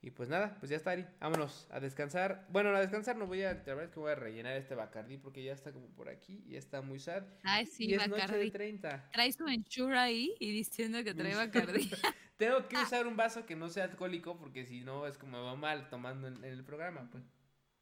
[0.03, 1.07] Y pues nada, pues ya está, Ari.
[1.19, 2.47] Vámonos a descansar.
[2.51, 5.17] Bueno, a descansar no voy a, la verdad es que voy a rellenar este Bacardí
[5.17, 7.25] porque ya está como por aquí y está muy sad.
[7.43, 8.51] Ay, sí, y es noche de Bacardi.
[8.51, 9.11] 30.
[9.13, 11.35] Traes tu ensure ahí y diciendo que trae
[11.81, 11.91] Bacardi.
[12.37, 15.43] Tengo que usar un vaso que no sea alcohólico porque si no es como me
[15.45, 17.25] va mal tomando en, en el programa, pues.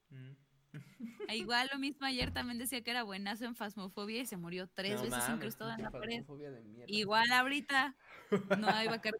[0.09, 0.31] Mm.
[1.27, 4.67] Ah, Igual lo mismo ayer también decía que era buenazo en Fasmofobia y se murió
[4.73, 6.23] tres No veces mames, incrustado en la pared.
[6.87, 7.95] Igual ahorita
[8.57, 9.17] no hay Bacardi,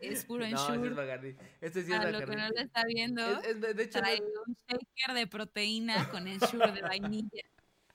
[0.00, 0.88] es puro No, ensure.
[0.90, 1.36] es Bacardí.
[1.60, 4.20] Este sí es A lo que no lo está viendo, Es- es- de hecho, trae
[4.46, 7.42] un shaker de proteína con ensure de vainilla.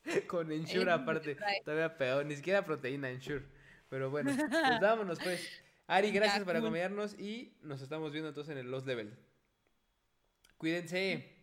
[0.27, 3.45] Con Ensure aparte, todavía peor, ni siquiera proteína Ensure.
[3.87, 5.47] Pero bueno, pues vámonos pues.
[5.85, 9.15] Ari, gracias por acompañarnos y nos estamos viendo entonces en el Lost Level.
[10.57, 11.35] Cuídense.